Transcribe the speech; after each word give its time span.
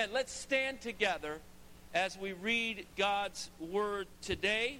Amen. 0.00 0.14
Let's 0.14 0.32
stand 0.32 0.80
together 0.80 1.40
as 1.92 2.16
we 2.16 2.32
read 2.32 2.86
God's 2.96 3.50
word 3.60 4.06
today. 4.22 4.78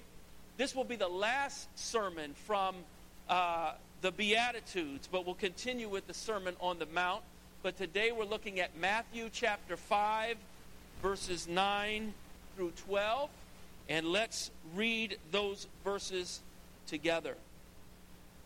This 0.57 0.73
will 0.73 0.83
be 0.83 0.95
the 0.95 1.07
last 1.07 1.67
sermon 1.77 2.33
from 2.47 2.75
uh, 3.29 3.73
the 4.01 4.11
Beatitudes, 4.11 5.07
but 5.11 5.27
we'll 5.27 5.35
continue 5.35 5.87
with 5.87 6.07
the 6.07 6.13
Sermon 6.15 6.55
on 6.59 6.79
the 6.79 6.87
Mount. 6.87 7.21
But 7.61 7.77
today 7.77 8.11
we're 8.11 8.25
looking 8.25 8.59
at 8.59 8.75
Matthew 8.79 9.29
chapter 9.31 9.77
5, 9.77 10.37
verses 11.03 11.47
9 11.47 12.15
through 12.55 12.71
12. 12.87 13.29
And 13.89 14.07
let's 14.07 14.49
read 14.73 15.19
those 15.31 15.67
verses 15.83 16.39
together. 16.87 17.35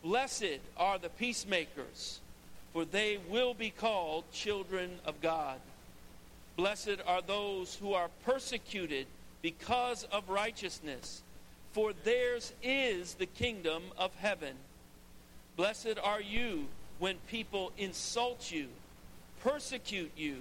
Blessed 0.04 0.60
are 0.76 0.98
the 0.98 1.08
peacemakers, 1.08 2.20
for 2.74 2.84
they 2.84 3.18
will 3.30 3.54
be 3.54 3.70
called 3.70 4.30
children 4.34 5.00
of 5.06 5.22
God. 5.22 5.62
Blessed 6.56 6.98
are 7.06 7.22
those 7.22 7.76
who 7.76 7.94
are 7.94 8.10
persecuted 8.26 9.08
because 9.42 10.06
of 10.06 10.30
righteousness, 10.30 11.22
for 11.74 11.92
theirs 12.04 12.54
is 12.64 13.16
the 13.16 13.26
kingdom 13.26 13.84
of 13.98 14.16
heaven. 14.16 14.56
Blessed 15.58 16.00
are 16.02 16.22
you 16.22 16.68
when 17.00 17.18
people 17.28 17.72
insult 17.78 18.52
you, 18.52 18.68
persecute 19.44 20.12
you, 20.16 20.38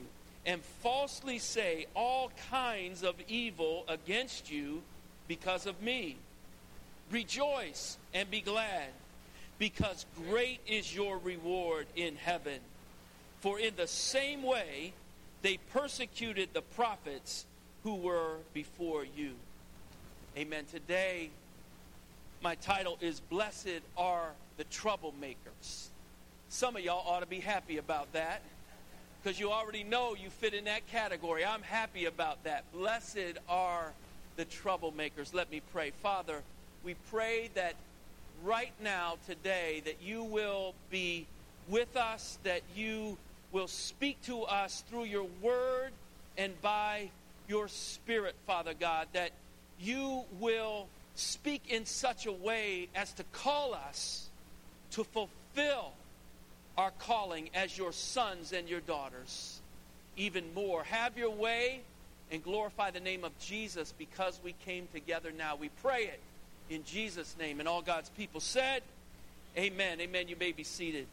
and 0.46 0.62
falsely 0.82 1.38
say 1.38 1.86
all 1.94 2.30
kinds 2.50 3.02
of 3.02 3.14
evil 3.28 3.84
against 3.88 4.50
you 4.50 4.82
because 5.26 5.66
of 5.66 5.82
me. 5.82 6.16
Rejoice 7.10 7.98
and 8.12 8.30
be 8.30 8.40
glad, 8.40 8.88
because 9.58 10.06
great 10.28 10.60
is 10.66 10.94
your 10.94 11.18
reward 11.18 11.86
in 11.96 12.16
heaven. 12.16 12.60
For 13.40 13.58
in 13.58 13.74
the 13.76 13.86
same 13.86 14.42
way 14.42 14.92
they 15.44 15.58
persecuted 15.74 16.48
the 16.54 16.62
prophets 16.62 17.44
who 17.82 17.96
were 17.96 18.36
before 18.54 19.04
you. 19.04 19.32
Amen. 20.38 20.64
Today, 20.72 21.28
my 22.42 22.54
title 22.54 22.96
is 23.02 23.20
Blessed 23.20 23.82
Are 23.94 24.30
the 24.56 24.64
Troublemakers. 24.64 25.88
Some 26.48 26.76
of 26.76 26.82
y'all 26.82 27.06
ought 27.06 27.20
to 27.20 27.26
be 27.26 27.40
happy 27.40 27.76
about 27.76 28.10
that 28.14 28.40
because 29.22 29.38
you 29.38 29.52
already 29.52 29.84
know 29.84 30.14
you 30.14 30.30
fit 30.30 30.54
in 30.54 30.64
that 30.64 30.88
category. 30.88 31.44
I'm 31.44 31.62
happy 31.62 32.06
about 32.06 32.42
that. 32.44 32.64
Blessed 32.72 33.38
are 33.46 33.92
the 34.36 34.46
troublemakers. 34.46 35.34
Let 35.34 35.50
me 35.50 35.60
pray. 35.74 35.90
Father, 35.90 36.40
we 36.82 36.94
pray 37.10 37.50
that 37.54 37.74
right 38.42 38.72
now, 38.82 39.18
today, 39.26 39.82
that 39.84 40.02
you 40.02 40.24
will 40.24 40.72
be 40.88 41.26
with 41.68 41.98
us, 41.98 42.38
that 42.44 42.62
you 42.74 43.18
will 43.54 43.68
speak 43.68 44.20
to 44.22 44.42
us 44.42 44.82
through 44.90 45.04
your 45.04 45.28
word 45.40 45.92
and 46.36 46.60
by 46.60 47.08
your 47.48 47.68
spirit, 47.68 48.34
Father 48.48 48.74
God, 48.78 49.06
that 49.12 49.30
you 49.80 50.24
will 50.40 50.88
speak 51.14 51.62
in 51.68 51.86
such 51.86 52.26
a 52.26 52.32
way 52.32 52.88
as 52.96 53.12
to 53.12 53.22
call 53.32 53.72
us 53.72 54.28
to 54.90 55.04
fulfill 55.04 55.92
our 56.76 56.90
calling 56.98 57.48
as 57.54 57.78
your 57.78 57.92
sons 57.92 58.52
and 58.52 58.68
your 58.68 58.80
daughters 58.80 59.60
even 60.16 60.52
more. 60.52 60.82
Have 60.82 61.16
your 61.16 61.30
way 61.30 61.80
and 62.32 62.42
glorify 62.42 62.90
the 62.90 62.98
name 62.98 63.22
of 63.22 63.38
Jesus 63.38 63.94
because 63.96 64.40
we 64.42 64.56
came 64.64 64.88
together 64.92 65.30
now. 65.30 65.54
We 65.54 65.68
pray 65.80 66.06
it 66.06 66.20
in 66.70 66.82
Jesus' 66.84 67.36
name. 67.38 67.60
And 67.60 67.68
all 67.68 67.82
God's 67.82 68.08
people 68.10 68.40
said, 68.40 68.82
Amen. 69.56 70.00
Amen. 70.00 70.26
You 70.26 70.34
may 70.34 70.50
be 70.50 70.64
seated. 70.64 71.06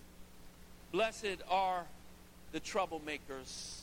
Blessed 0.92 1.38
are 1.48 1.86
the 2.52 2.60
troublemakers. 2.60 3.80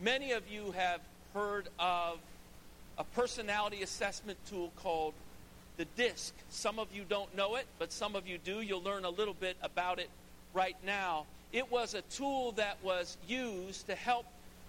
Many 0.00 0.32
of 0.32 0.48
you 0.48 0.72
have 0.72 1.00
heard 1.32 1.68
of 1.78 2.18
a 2.98 3.04
personality 3.04 3.82
assessment 3.82 4.38
tool 4.48 4.72
called 4.76 5.14
the 5.76 5.84
DISC. 5.96 6.32
Some 6.50 6.78
of 6.78 6.88
you 6.94 7.04
don't 7.08 7.34
know 7.36 7.56
it, 7.56 7.66
but 7.78 7.92
some 7.92 8.14
of 8.14 8.26
you 8.26 8.38
do. 8.38 8.60
You'll 8.60 8.82
learn 8.82 9.04
a 9.04 9.10
little 9.10 9.34
bit 9.34 9.56
about 9.62 9.98
it 9.98 10.08
right 10.52 10.76
now. 10.84 11.26
It 11.52 11.70
was 11.70 11.94
a 11.94 12.02
tool 12.02 12.52
that 12.52 12.78
was 12.82 13.16
used 13.28 13.86
to 13.86 13.94
help 13.94 14.26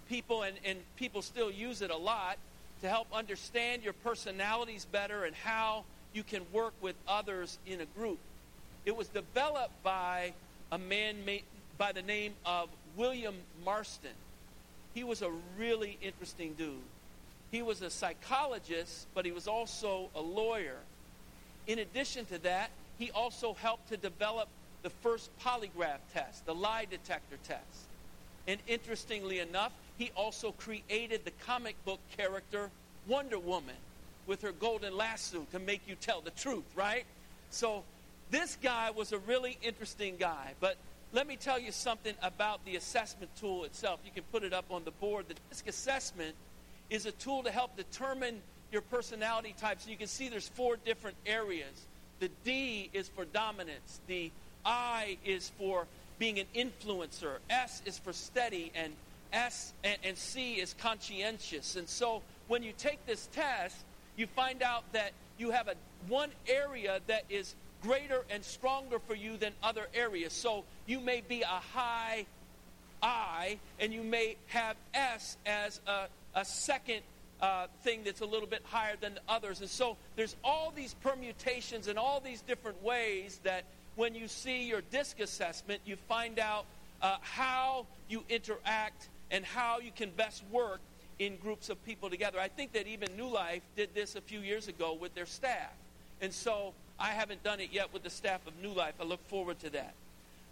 people, 0.08 0.42
and, 0.42 0.56
and 0.64 0.78
people 0.96 1.22
still 1.22 1.50
use 1.50 1.82
it 1.82 1.90
a 1.90 1.96
lot, 1.96 2.38
to 2.82 2.88
help 2.88 3.08
understand 3.12 3.82
your 3.82 3.92
personalities 3.92 4.84
better 4.84 5.24
and 5.24 5.34
how 5.34 5.84
you 6.12 6.22
can 6.22 6.42
work 6.52 6.74
with 6.80 6.94
others 7.08 7.58
in 7.66 7.80
a 7.80 7.86
group. 7.98 8.18
It 8.84 8.96
was 8.96 9.08
developed 9.08 9.82
by 9.82 10.32
a 10.70 10.78
man 10.78 11.24
made, 11.24 11.42
by 11.78 11.92
the 11.92 12.02
name 12.02 12.34
of 12.44 12.68
William 12.96 13.34
Marston. 13.64 14.10
He 14.94 15.04
was 15.04 15.22
a 15.22 15.30
really 15.58 15.98
interesting 16.00 16.54
dude. 16.54 16.74
He 17.50 17.62
was 17.62 17.82
a 17.82 17.90
psychologist, 17.90 19.06
but 19.14 19.24
he 19.24 19.32
was 19.32 19.46
also 19.46 20.08
a 20.14 20.20
lawyer. 20.20 20.78
In 21.66 21.78
addition 21.78 22.24
to 22.26 22.38
that, 22.38 22.70
he 22.98 23.10
also 23.10 23.54
helped 23.54 23.88
to 23.90 23.96
develop 23.96 24.48
the 24.82 24.90
first 24.90 25.30
polygraph 25.40 25.98
test, 26.12 26.46
the 26.46 26.54
lie 26.54 26.86
detector 26.88 27.36
test. 27.44 27.86
And 28.46 28.60
interestingly 28.66 29.40
enough, 29.40 29.72
he 29.98 30.10
also 30.16 30.52
created 30.52 31.24
the 31.24 31.32
comic 31.44 31.76
book 31.84 32.00
character 32.16 32.70
Wonder 33.06 33.38
Woman 33.38 33.74
with 34.26 34.42
her 34.42 34.52
golden 34.52 34.96
lasso 34.96 35.46
to 35.52 35.58
make 35.58 35.82
you 35.86 35.94
tell 35.94 36.20
the 36.20 36.30
truth, 36.30 36.64
right? 36.74 37.04
So 37.50 37.84
this 38.30 38.56
guy 38.62 38.90
was 38.90 39.12
a 39.12 39.18
really 39.18 39.58
interesting 39.62 40.16
guy. 40.18 40.54
But 40.60 40.76
let 41.12 41.26
me 41.26 41.36
tell 41.36 41.58
you 41.58 41.72
something 41.72 42.14
about 42.22 42.64
the 42.64 42.76
assessment 42.76 43.30
tool 43.38 43.64
itself. 43.64 44.00
You 44.04 44.10
can 44.12 44.24
put 44.32 44.42
it 44.42 44.52
up 44.52 44.66
on 44.70 44.84
the 44.84 44.90
board. 44.90 45.26
The 45.28 45.34
DISC 45.50 45.68
assessment 45.68 46.34
is 46.90 47.06
a 47.06 47.12
tool 47.12 47.42
to 47.44 47.50
help 47.50 47.76
determine 47.76 48.40
your 48.72 48.82
personality 48.82 49.54
types. 49.58 49.84
And 49.84 49.92
you 49.92 49.96
can 49.96 50.08
see 50.08 50.28
there's 50.28 50.48
four 50.48 50.76
different 50.76 51.16
areas. 51.24 51.86
The 52.20 52.30
D 52.44 52.90
is 52.92 53.08
for 53.08 53.24
dominance. 53.24 54.00
The 54.06 54.30
I 54.64 55.18
is 55.24 55.52
for 55.58 55.86
being 56.18 56.38
an 56.38 56.46
influencer. 56.54 57.38
S 57.50 57.82
is 57.84 57.98
for 57.98 58.12
steady. 58.12 58.72
And 58.74 58.92
S 59.32 59.72
and, 59.84 59.98
and 60.02 60.16
C 60.16 60.54
is 60.54 60.74
conscientious. 60.74 61.76
And 61.76 61.88
so 61.88 62.22
when 62.48 62.62
you 62.62 62.72
take 62.76 63.04
this 63.06 63.28
test, 63.32 63.76
you 64.16 64.26
find 64.26 64.62
out 64.62 64.84
that 64.92 65.12
you 65.38 65.50
have 65.50 65.68
a 65.68 65.74
one 66.08 66.30
area 66.48 67.00
that 67.06 67.24
is 67.28 67.54
greater 67.86 68.24
and 68.30 68.44
stronger 68.44 68.98
for 68.98 69.14
you 69.14 69.36
than 69.36 69.52
other 69.62 69.86
areas. 69.94 70.32
So 70.32 70.64
you 70.86 71.00
may 71.00 71.22
be 71.26 71.42
a 71.42 71.46
high 71.46 72.26
I, 73.02 73.58
and 73.78 73.92
you 73.92 74.02
may 74.02 74.36
have 74.48 74.76
S 74.94 75.36
as 75.46 75.80
a, 75.86 76.06
a 76.34 76.44
second 76.44 77.02
uh, 77.40 77.66
thing 77.82 78.02
that's 78.04 78.22
a 78.22 78.26
little 78.26 78.48
bit 78.48 78.62
higher 78.64 78.96
than 79.00 79.14
the 79.14 79.20
others. 79.28 79.60
And 79.60 79.70
so 79.70 79.96
there's 80.16 80.34
all 80.42 80.72
these 80.74 80.94
permutations 80.94 81.86
and 81.88 81.98
all 81.98 82.20
these 82.20 82.40
different 82.40 82.82
ways 82.82 83.40
that 83.44 83.64
when 83.94 84.14
you 84.14 84.28
see 84.28 84.66
your 84.66 84.80
disc 84.90 85.20
assessment, 85.20 85.80
you 85.84 85.96
find 86.08 86.38
out 86.38 86.64
uh, 87.02 87.16
how 87.20 87.86
you 88.08 88.24
interact 88.28 89.08
and 89.30 89.44
how 89.44 89.78
you 89.78 89.90
can 89.94 90.10
best 90.10 90.42
work 90.50 90.80
in 91.18 91.36
groups 91.36 91.68
of 91.68 91.82
people 91.84 92.10
together. 92.10 92.38
I 92.40 92.48
think 92.48 92.72
that 92.72 92.86
even 92.86 93.08
New 93.16 93.28
Life 93.28 93.62
did 93.76 93.94
this 93.94 94.16
a 94.16 94.20
few 94.20 94.40
years 94.40 94.68
ago 94.68 94.94
with 94.94 95.14
their 95.14 95.26
staff. 95.26 95.72
And 96.20 96.32
so 96.32 96.72
I 96.98 97.10
haven't 97.10 97.42
done 97.42 97.60
it 97.60 97.70
yet 97.72 97.92
with 97.92 98.02
the 98.02 98.10
staff 98.10 98.46
of 98.46 98.54
New 98.62 98.72
Life. 98.72 98.94
I 99.00 99.04
look 99.04 99.26
forward 99.28 99.58
to 99.60 99.70
that. 99.70 99.94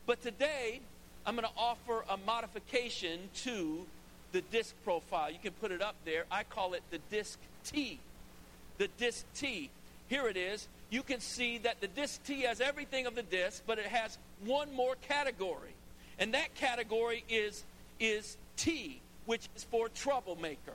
But 0.06 0.22
today, 0.22 0.80
I'm 1.26 1.36
going 1.36 1.48
to 1.48 1.54
offer 1.56 2.04
a 2.08 2.16
modification 2.18 3.18
to 3.44 3.86
the 4.32 4.42
disc 4.42 4.74
profile. 4.84 5.30
You 5.30 5.38
can 5.42 5.52
put 5.52 5.70
it 5.70 5.80
up 5.80 5.94
there. 6.04 6.24
I 6.30 6.42
call 6.42 6.74
it 6.74 6.82
the 6.90 6.98
disc 7.10 7.38
T. 7.64 7.98
The 8.78 8.88
disc 8.98 9.24
T. 9.34 9.70
Here 10.08 10.28
it 10.28 10.36
is. 10.36 10.68
You 10.90 11.02
can 11.02 11.20
see 11.20 11.58
that 11.58 11.80
the 11.80 11.88
disc 11.88 12.22
T 12.24 12.42
has 12.42 12.60
everything 12.60 13.06
of 13.06 13.14
the 13.14 13.22
disc, 13.22 13.62
but 13.66 13.78
it 13.78 13.86
has 13.86 14.18
one 14.44 14.72
more 14.74 14.96
category. 15.08 15.74
And 16.18 16.34
that 16.34 16.54
category 16.54 17.24
is, 17.28 17.64
is 17.98 18.36
T, 18.56 19.00
which 19.24 19.48
is 19.56 19.64
for 19.64 19.88
troublemaker. 19.88 20.74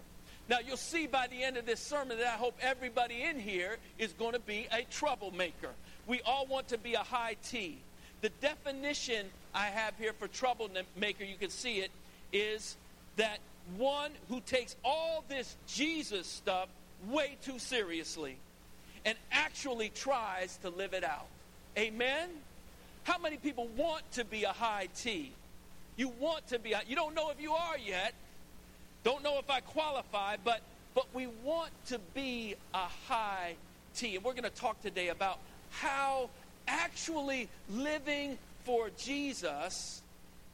Now, 0.50 0.58
you'll 0.66 0.78
see 0.78 1.06
by 1.06 1.28
the 1.28 1.44
end 1.44 1.58
of 1.58 1.68
this 1.68 1.80
sermon 1.80 2.18
that 2.18 2.26
I 2.26 2.38
hope 2.38 2.58
everybody 2.60 3.22
in 3.22 3.40
here 3.40 3.78
is 4.00 4.14
going 4.14 4.34
to 4.34 4.40
be 4.40 4.68
a 4.72 4.82
troublemaker. 4.90 5.70
We 6.08 6.22
all 6.22 6.48
want 6.48 6.70
to 6.70 6.78
be 6.80 6.96
a 6.96 7.00
high 7.00 7.36
T. 7.44 7.78
The 8.22 8.30
definition 8.42 9.28
I 9.54 9.68
have 9.68 9.94
here 10.00 10.12
for 10.12 10.28
troublemaker, 10.28 11.24
you 11.24 11.36
can 11.40 11.52
see 11.52 11.82
it, 11.82 11.92
is 12.34 12.78
that 13.18 13.38
one 13.78 14.12
who 14.28 14.42
takes 14.42 14.76
all 14.84 15.24
this 15.30 15.56
Jesus 15.68 16.26
stuff 16.26 16.68
way 17.08 17.38
too 17.44 17.60
seriously 17.60 18.36
and 19.06 19.16
actually 19.32 19.90
tries 19.90 20.58
to 20.58 20.70
live 20.70 20.94
it 20.94 21.04
out. 21.04 21.28
Amen? 21.78 22.28
How 23.04 23.20
many 23.20 23.38
people 23.38 23.68
want 23.78 24.12
to 24.14 24.26
be 24.26 24.46
a 24.46 24.50
high 24.50 24.90
T? 24.98 25.32
You 25.96 26.12
want 26.20 26.48
to 26.48 26.58
be, 26.58 26.74
a, 26.74 26.82
you 26.88 26.96
don't 26.96 27.14
know 27.14 27.30
if 27.30 27.40
you 27.40 27.54
are 27.54 27.78
yet, 27.78 28.16
don't 29.04 29.24
know 29.24 29.40
if 29.40 29.50
I 29.50 29.60
qualify, 29.62 30.38
but 30.44 30.62
but 30.96 31.08
we 31.14 31.28
want 31.44 31.72
to 31.88 32.00
be 32.14 32.56
a 32.74 32.88
high 33.08 33.56
T. 33.96 34.16
And 34.16 34.24
we're 34.24 34.34
going 34.34 34.44
to 34.44 34.50
talk 34.50 34.82
today 34.82 35.10
about 35.10 35.40
how 35.70 36.30
actually 36.68 37.48
living 37.70 38.38
for 38.64 38.90
Jesus 38.98 40.02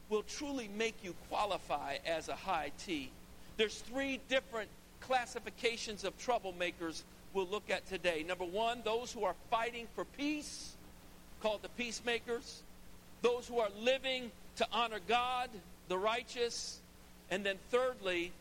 will 0.08 0.22
truly 0.22 0.68
make 0.76 0.94
you 1.02 1.14
qualify 1.28 1.96
as 2.06 2.28
a 2.28 2.36
high 2.36 2.70
T. 2.78 3.10
There's 3.56 3.78
three 3.80 4.20
different 4.28 4.68
classifications 5.00 6.04
of 6.04 6.16
troublemakers 6.18 7.02
we'll 7.32 7.46
look 7.46 7.70
at 7.70 7.86
today. 7.88 8.24
Number 8.26 8.44
one, 8.44 8.82
those 8.84 9.12
who 9.12 9.24
are 9.24 9.34
fighting 9.50 9.86
for 9.94 10.04
peace, 10.04 10.76
called 11.40 11.62
the 11.62 11.68
peacemakers. 11.70 12.62
Those 13.22 13.46
who 13.46 13.58
are 13.58 13.68
living 13.80 14.30
to 14.56 14.66
honor 14.72 15.00
God, 15.06 15.50
the 15.88 15.98
righteous. 15.98 16.80
And 17.30 17.44
then 17.44 17.56
thirdly, 17.70 18.32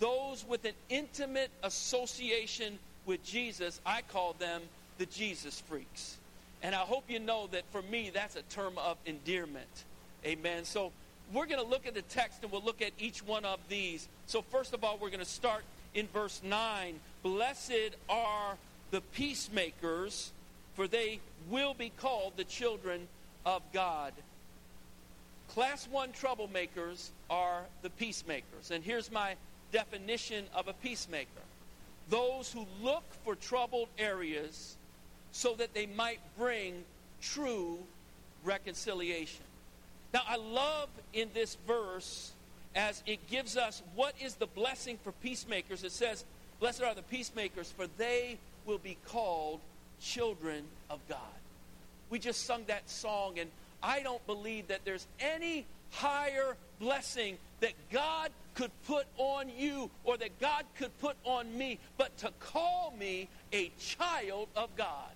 those 0.00 0.44
with 0.48 0.64
an 0.64 0.74
intimate 0.88 1.50
association 1.62 2.78
with 3.06 3.24
Jesus, 3.24 3.80
I 3.86 4.02
call 4.02 4.34
them 4.34 4.62
the 4.98 5.06
Jesus 5.06 5.60
freaks. 5.60 6.18
And 6.62 6.74
I 6.74 6.78
hope 6.80 7.04
you 7.08 7.18
know 7.18 7.48
that 7.48 7.64
for 7.72 7.82
me, 7.82 8.10
that's 8.12 8.36
a 8.36 8.42
term 8.42 8.78
of 8.78 8.96
endearment. 9.06 9.84
Amen. 10.24 10.64
So 10.64 10.92
we're 11.32 11.46
going 11.46 11.62
to 11.62 11.68
look 11.68 11.86
at 11.86 11.94
the 11.94 12.02
text 12.02 12.42
and 12.42 12.52
we'll 12.52 12.62
look 12.62 12.82
at 12.82 12.92
each 12.98 13.24
one 13.24 13.44
of 13.44 13.58
these. 13.68 14.08
So, 14.26 14.42
first 14.42 14.74
of 14.74 14.84
all, 14.84 14.98
we're 14.98 15.10
going 15.10 15.20
to 15.20 15.24
start 15.24 15.64
in 15.94 16.06
verse 16.08 16.40
9. 16.44 17.00
Blessed 17.22 17.96
are 18.08 18.56
the 18.90 19.00
peacemakers, 19.00 20.30
for 20.74 20.86
they 20.86 21.20
will 21.50 21.74
be 21.74 21.90
called 21.96 22.34
the 22.36 22.44
children 22.44 23.08
of 23.44 23.62
God. 23.72 24.12
Class 25.52 25.86
1 25.90 26.12
troublemakers 26.12 27.10
are 27.28 27.64
the 27.82 27.90
peacemakers. 27.90 28.70
And 28.70 28.82
here's 28.82 29.12
my 29.12 29.34
definition 29.70 30.46
of 30.54 30.66
a 30.68 30.72
peacemaker 30.72 31.28
those 32.08 32.50
who 32.50 32.66
look 32.82 33.04
for 33.24 33.34
troubled 33.34 33.88
areas 33.98 34.76
so 35.30 35.54
that 35.54 35.72
they 35.72 35.86
might 35.86 36.20
bring 36.36 36.84
true 37.20 37.78
reconciliation. 38.44 39.44
Now, 40.12 40.22
I 40.26 40.36
love 40.36 40.88
in 41.12 41.28
this 41.32 41.56
verse 41.66 42.32
as 42.74 43.02
it 43.06 43.26
gives 43.28 43.56
us 43.56 43.82
what 43.94 44.14
is 44.20 44.34
the 44.34 44.46
blessing 44.46 44.98
for 45.04 45.12
peacemakers. 45.12 45.84
It 45.84 45.92
says, 45.92 46.24
Blessed 46.60 46.82
are 46.82 46.94
the 46.94 47.02
peacemakers, 47.02 47.70
for 47.70 47.86
they 47.98 48.38
will 48.66 48.78
be 48.78 48.96
called 49.06 49.60
children 50.00 50.64
of 50.90 51.00
God. 51.08 51.18
We 52.10 52.18
just 52.18 52.46
sung 52.46 52.64
that 52.66 52.88
song, 52.90 53.38
and 53.38 53.50
I 53.82 54.00
don't 54.00 54.24
believe 54.26 54.68
that 54.68 54.84
there's 54.84 55.06
any 55.20 55.66
higher 55.90 56.56
blessing 56.80 57.38
that 57.60 57.72
God 57.90 58.30
could 58.54 58.70
put 58.86 59.06
on 59.16 59.50
you 59.56 59.90
or 60.04 60.16
that 60.16 60.38
God 60.40 60.64
could 60.76 60.96
put 61.00 61.16
on 61.24 61.56
me, 61.56 61.78
but 61.96 62.16
to 62.18 62.30
call 62.40 62.94
me 62.98 63.28
a 63.52 63.70
child 63.78 64.48
of 64.56 64.74
God. 64.76 65.10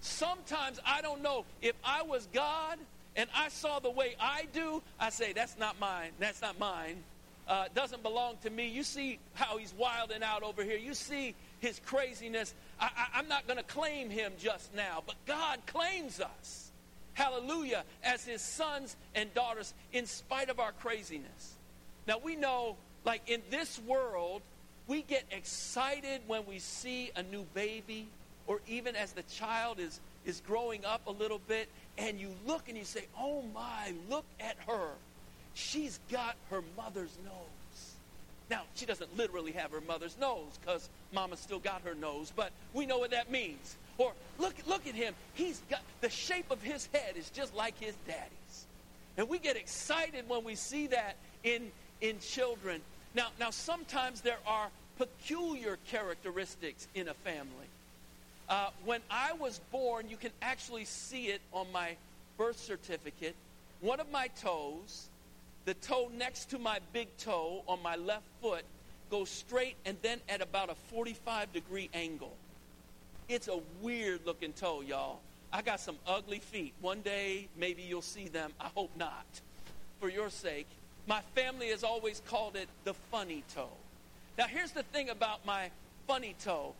Sometimes 0.00 0.80
I 0.84 1.00
don't 1.02 1.22
know 1.22 1.44
if 1.60 1.74
I 1.84 2.02
was 2.02 2.28
God 2.32 2.78
and 3.16 3.28
I 3.34 3.48
saw 3.48 3.78
the 3.78 3.90
way 3.90 4.16
I 4.20 4.46
do, 4.52 4.82
I 4.98 5.10
say, 5.10 5.32
that's 5.32 5.58
not 5.58 5.78
mine. 5.78 6.10
That's 6.18 6.40
not 6.40 6.58
mine. 6.58 7.02
Uh, 7.46 7.66
doesn't 7.74 8.02
belong 8.02 8.36
to 8.42 8.50
me. 8.50 8.68
You 8.68 8.84
see 8.84 9.18
how 9.34 9.58
he's 9.58 9.74
wilding 9.76 10.22
out 10.22 10.42
over 10.42 10.62
here. 10.62 10.78
You 10.78 10.94
see 10.94 11.34
his 11.60 11.80
craziness. 11.84 12.54
I, 12.80 12.86
I, 12.96 13.18
I'm 13.18 13.28
not 13.28 13.46
going 13.46 13.58
to 13.58 13.64
claim 13.64 14.10
him 14.10 14.32
just 14.38 14.74
now, 14.74 15.02
but 15.06 15.16
God 15.26 15.58
claims 15.66 16.20
us. 16.20 16.61
Hallelujah, 17.14 17.84
as 18.02 18.24
his 18.24 18.40
sons 18.40 18.96
and 19.14 19.32
daughters, 19.34 19.74
in 19.92 20.06
spite 20.06 20.48
of 20.48 20.58
our 20.58 20.72
craziness. 20.72 21.54
Now, 22.06 22.18
we 22.22 22.36
know, 22.36 22.76
like 23.04 23.22
in 23.28 23.42
this 23.50 23.78
world, 23.80 24.42
we 24.86 25.02
get 25.02 25.24
excited 25.30 26.22
when 26.26 26.46
we 26.46 26.58
see 26.58 27.10
a 27.14 27.22
new 27.22 27.46
baby, 27.54 28.08
or 28.46 28.60
even 28.66 28.96
as 28.96 29.12
the 29.12 29.22
child 29.24 29.78
is, 29.78 30.00
is 30.24 30.42
growing 30.46 30.84
up 30.84 31.06
a 31.06 31.10
little 31.10 31.40
bit, 31.46 31.68
and 31.98 32.18
you 32.18 32.30
look 32.46 32.68
and 32.68 32.76
you 32.76 32.84
say, 32.84 33.06
Oh 33.18 33.42
my, 33.54 33.92
look 34.08 34.24
at 34.40 34.56
her. 34.66 34.90
She's 35.54 36.00
got 36.10 36.36
her 36.50 36.62
mother's 36.76 37.16
nose. 37.24 37.61
Now, 38.52 38.64
she 38.74 38.84
doesn't 38.84 39.16
literally 39.16 39.52
have 39.52 39.70
her 39.70 39.80
mother's 39.80 40.14
nose 40.18 40.58
because 40.60 40.90
mama 41.10 41.38
still 41.38 41.58
got 41.58 41.80
her 41.86 41.94
nose, 41.94 42.30
but 42.36 42.52
we 42.74 42.84
know 42.84 42.98
what 42.98 43.12
that 43.12 43.30
means. 43.30 43.78
Or 43.96 44.12
look, 44.38 44.52
look 44.66 44.86
at 44.86 44.94
him. 44.94 45.14
He's 45.32 45.62
got 45.70 45.80
the 46.02 46.10
shape 46.10 46.50
of 46.50 46.60
his 46.60 46.86
head 46.92 47.16
is 47.16 47.30
just 47.30 47.54
like 47.56 47.80
his 47.80 47.94
daddy's. 48.06 48.66
And 49.16 49.26
we 49.30 49.38
get 49.38 49.56
excited 49.56 50.28
when 50.28 50.44
we 50.44 50.54
see 50.54 50.86
that 50.88 51.16
in, 51.44 51.72
in 52.02 52.18
children. 52.18 52.82
Now, 53.14 53.28
now, 53.40 53.48
sometimes 53.48 54.20
there 54.20 54.40
are 54.46 54.68
peculiar 54.98 55.78
characteristics 55.86 56.88
in 56.94 57.08
a 57.08 57.14
family. 57.14 57.48
Uh, 58.50 58.68
when 58.84 59.00
I 59.10 59.32
was 59.32 59.62
born, 59.70 60.10
you 60.10 60.18
can 60.18 60.32
actually 60.42 60.84
see 60.84 61.28
it 61.28 61.40
on 61.54 61.72
my 61.72 61.96
birth 62.36 62.60
certificate. 62.60 63.34
One 63.80 63.98
of 63.98 64.10
my 64.10 64.28
toes, 64.42 65.08
the 65.64 65.74
toe 65.74 66.10
next 66.16 66.50
to 66.50 66.58
my 66.58 66.80
big 66.92 67.08
toe 67.18 67.62
on 67.68 67.82
my 67.82 67.96
left 67.96 68.26
foot, 68.40 68.64
goes 69.10 69.28
straight 69.28 69.76
and 69.84 69.96
then 70.02 70.20
at 70.28 70.40
about 70.40 70.70
a 70.70 70.74
45 70.90 71.52
degree 71.52 71.90
angle. 71.94 72.34
It's 73.28 73.48
a 73.48 73.60
weird 73.80 74.20
looking 74.26 74.52
toe, 74.52 74.80
y'all. 74.80 75.20
I 75.52 75.62
got 75.62 75.80
some 75.80 75.96
ugly 76.06 76.38
feet. 76.38 76.72
One 76.80 77.02
day, 77.02 77.48
maybe 77.56 77.82
you'll 77.82 78.02
see 78.02 78.28
them. 78.28 78.52
I 78.58 78.68
hope 78.74 78.90
not. 78.96 79.26
For 80.00 80.08
your 80.08 80.30
sake. 80.30 80.66
My 81.06 81.20
family 81.34 81.68
has 81.68 81.84
always 81.84 82.22
called 82.26 82.56
it 82.56 82.68
the 82.84 82.94
funny 82.94 83.44
toe. 83.54 83.68
Now, 84.38 84.46
here's 84.46 84.72
the 84.72 84.82
thing 84.84 85.10
about 85.10 85.44
my 85.44 85.70
funny 86.06 86.34
toe 86.42 86.74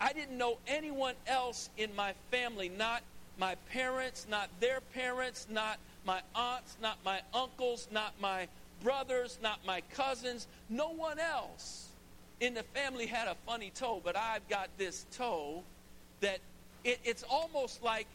I 0.00 0.12
didn't 0.12 0.36
know 0.36 0.58
anyone 0.66 1.14
else 1.26 1.70
in 1.76 1.94
my 1.94 2.12
family, 2.30 2.68
not 2.68 3.02
my 3.38 3.54
parents, 3.70 4.26
not 4.28 4.48
their 4.60 4.80
parents, 4.92 5.46
not 5.48 5.78
my 6.04 6.20
aunts, 6.34 6.76
not 6.80 6.98
my 7.04 7.20
uncles, 7.34 7.88
not 7.90 8.14
my 8.20 8.48
brothers, 8.82 9.38
not 9.42 9.64
my 9.66 9.82
cousins. 9.94 10.46
No 10.68 10.90
one 10.90 11.18
else 11.18 11.88
in 12.40 12.54
the 12.54 12.62
family 12.62 13.06
had 13.06 13.28
a 13.28 13.34
funny 13.46 13.70
toe, 13.74 14.00
but 14.04 14.16
I've 14.16 14.46
got 14.48 14.68
this 14.78 15.06
toe 15.12 15.62
that 16.20 16.38
it, 16.84 17.00
it's 17.04 17.24
almost 17.28 17.82
like 17.82 18.06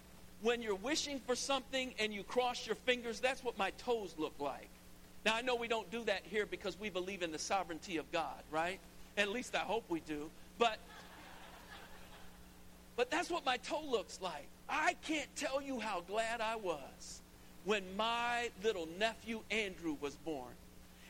when 0.41 0.61
you're 0.61 0.75
wishing 0.75 1.19
for 1.25 1.35
something 1.35 1.93
and 1.99 2.13
you 2.13 2.23
cross 2.23 2.65
your 2.65 2.75
fingers, 2.75 3.19
that's 3.19 3.43
what 3.43 3.57
my 3.57 3.71
toes 3.71 4.15
look 4.17 4.33
like. 4.39 4.69
Now, 5.25 5.35
I 5.35 5.41
know 5.41 5.55
we 5.55 5.67
don't 5.67 5.89
do 5.89 6.03
that 6.05 6.21
here 6.25 6.45
because 6.45 6.77
we 6.79 6.89
believe 6.89 7.21
in 7.21 7.31
the 7.31 7.39
sovereignty 7.39 7.97
of 7.97 8.11
God, 8.11 8.43
right? 8.51 8.79
At 9.17 9.29
least 9.29 9.55
I 9.55 9.59
hope 9.59 9.85
we 9.89 10.01
do. 10.01 10.29
But 10.57 10.77
but 12.95 13.09
that's 13.09 13.29
what 13.29 13.45
my 13.45 13.57
toe 13.57 13.83
looks 13.89 14.19
like. 14.21 14.47
I 14.69 14.95
can't 15.05 15.33
tell 15.35 15.61
you 15.61 15.79
how 15.79 16.01
glad 16.01 16.41
I 16.41 16.55
was 16.57 17.21
when 17.65 17.83
my 17.95 18.49
little 18.63 18.87
nephew 18.99 19.41
Andrew 19.51 19.95
was 20.01 20.15
born. 20.15 20.53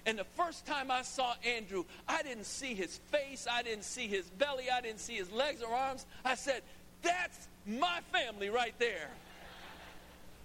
And 0.06 0.20
the 0.20 0.26
first 0.36 0.66
time 0.66 0.92
I 0.92 1.02
saw 1.04 1.34
Andrew, 1.46 1.86
I 2.08 2.24
didn't 2.24 2.46
see 2.46 2.74
his 2.74 2.98
face, 3.12 3.48
I 3.50 3.64
didn't 3.64 3.86
see 3.86 4.08
his 4.08 4.26
belly, 4.32 4.66
I 4.70 4.82
didn't 4.82 5.00
see 5.00 5.16
his 5.16 5.32
legs 5.32 5.62
or 5.62 5.74
arms. 5.74 6.06
I 6.26 6.36
said, 6.36 6.62
That's 7.02 7.48
my 7.66 8.00
family 8.12 8.50
right 8.50 8.74
there. 8.80 9.10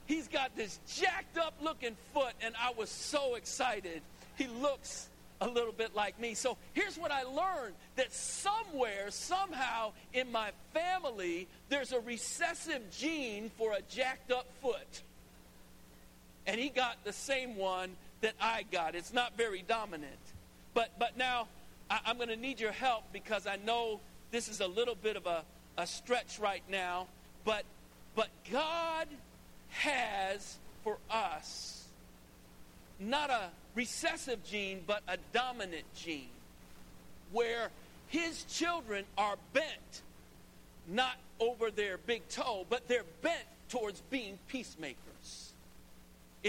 He's 0.06 0.28
got 0.28 0.56
this 0.56 0.78
jacked 0.96 1.36
up 1.36 1.54
looking 1.60 1.96
foot, 2.14 2.32
and 2.40 2.54
I 2.58 2.72
was 2.72 2.88
so 2.88 3.34
excited. 3.34 4.00
He 4.36 4.46
looks 4.46 5.08
a 5.40 5.48
little 5.48 5.72
bit 5.72 5.94
like 5.94 6.18
me. 6.18 6.34
So 6.34 6.56
here's 6.72 6.96
what 6.96 7.10
I 7.10 7.24
learned 7.24 7.74
that 7.96 8.12
somewhere, 8.12 9.10
somehow 9.10 9.92
in 10.12 10.32
my 10.32 10.50
family, 10.72 11.46
there's 11.68 11.92
a 11.92 12.00
recessive 12.00 12.82
gene 12.90 13.50
for 13.56 13.72
a 13.72 13.82
jacked 13.90 14.32
up 14.32 14.46
foot. 14.62 15.02
And 16.48 16.58
he 16.58 16.70
got 16.70 17.04
the 17.04 17.12
same 17.12 17.56
one 17.56 17.90
that 18.22 18.32
I 18.40 18.64
got. 18.72 18.94
It's 18.94 19.12
not 19.12 19.36
very 19.36 19.62
dominant. 19.68 20.18
But, 20.72 20.90
but 20.98 21.16
now 21.18 21.46
I, 21.90 22.00
am 22.06 22.16
going 22.16 22.30
to 22.30 22.36
need 22.36 22.58
your 22.58 22.72
help 22.72 23.04
because 23.12 23.46
I 23.46 23.56
know 23.56 24.00
this 24.30 24.48
is 24.48 24.60
a 24.60 24.66
little 24.66 24.94
bit 24.94 25.16
of 25.16 25.26
a, 25.26 25.44
a 25.76 25.86
stretch 25.86 26.38
right 26.38 26.62
now. 26.70 27.06
But, 27.44 27.64
but 28.16 28.28
God 28.50 29.08
has 29.68 30.56
for 30.82 30.96
us 31.10 31.84
not 32.98 33.28
a 33.28 33.50
recessive 33.74 34.42
gene, 34.44 34.82
but 34.86 35.02
a 35.06 35.18
dominant 35.34 35.84
gene, 35.94 36.30
where 37.30 37.68
his 38.08 38.44
children 38.44 39.04
are 39.18 39.36
bent 39.52 40.02
not 40.88 41.16
over 41.40 41.70
their 41.70 41.98
big 41.98 42.26
toe, 42.28 42.64
but 42.70 42.88
they're 42.88 43.04
bent 43.20 43.44
towards 43.68 44.00
being 44.10 44.38
peacemakers. 44.48 45.47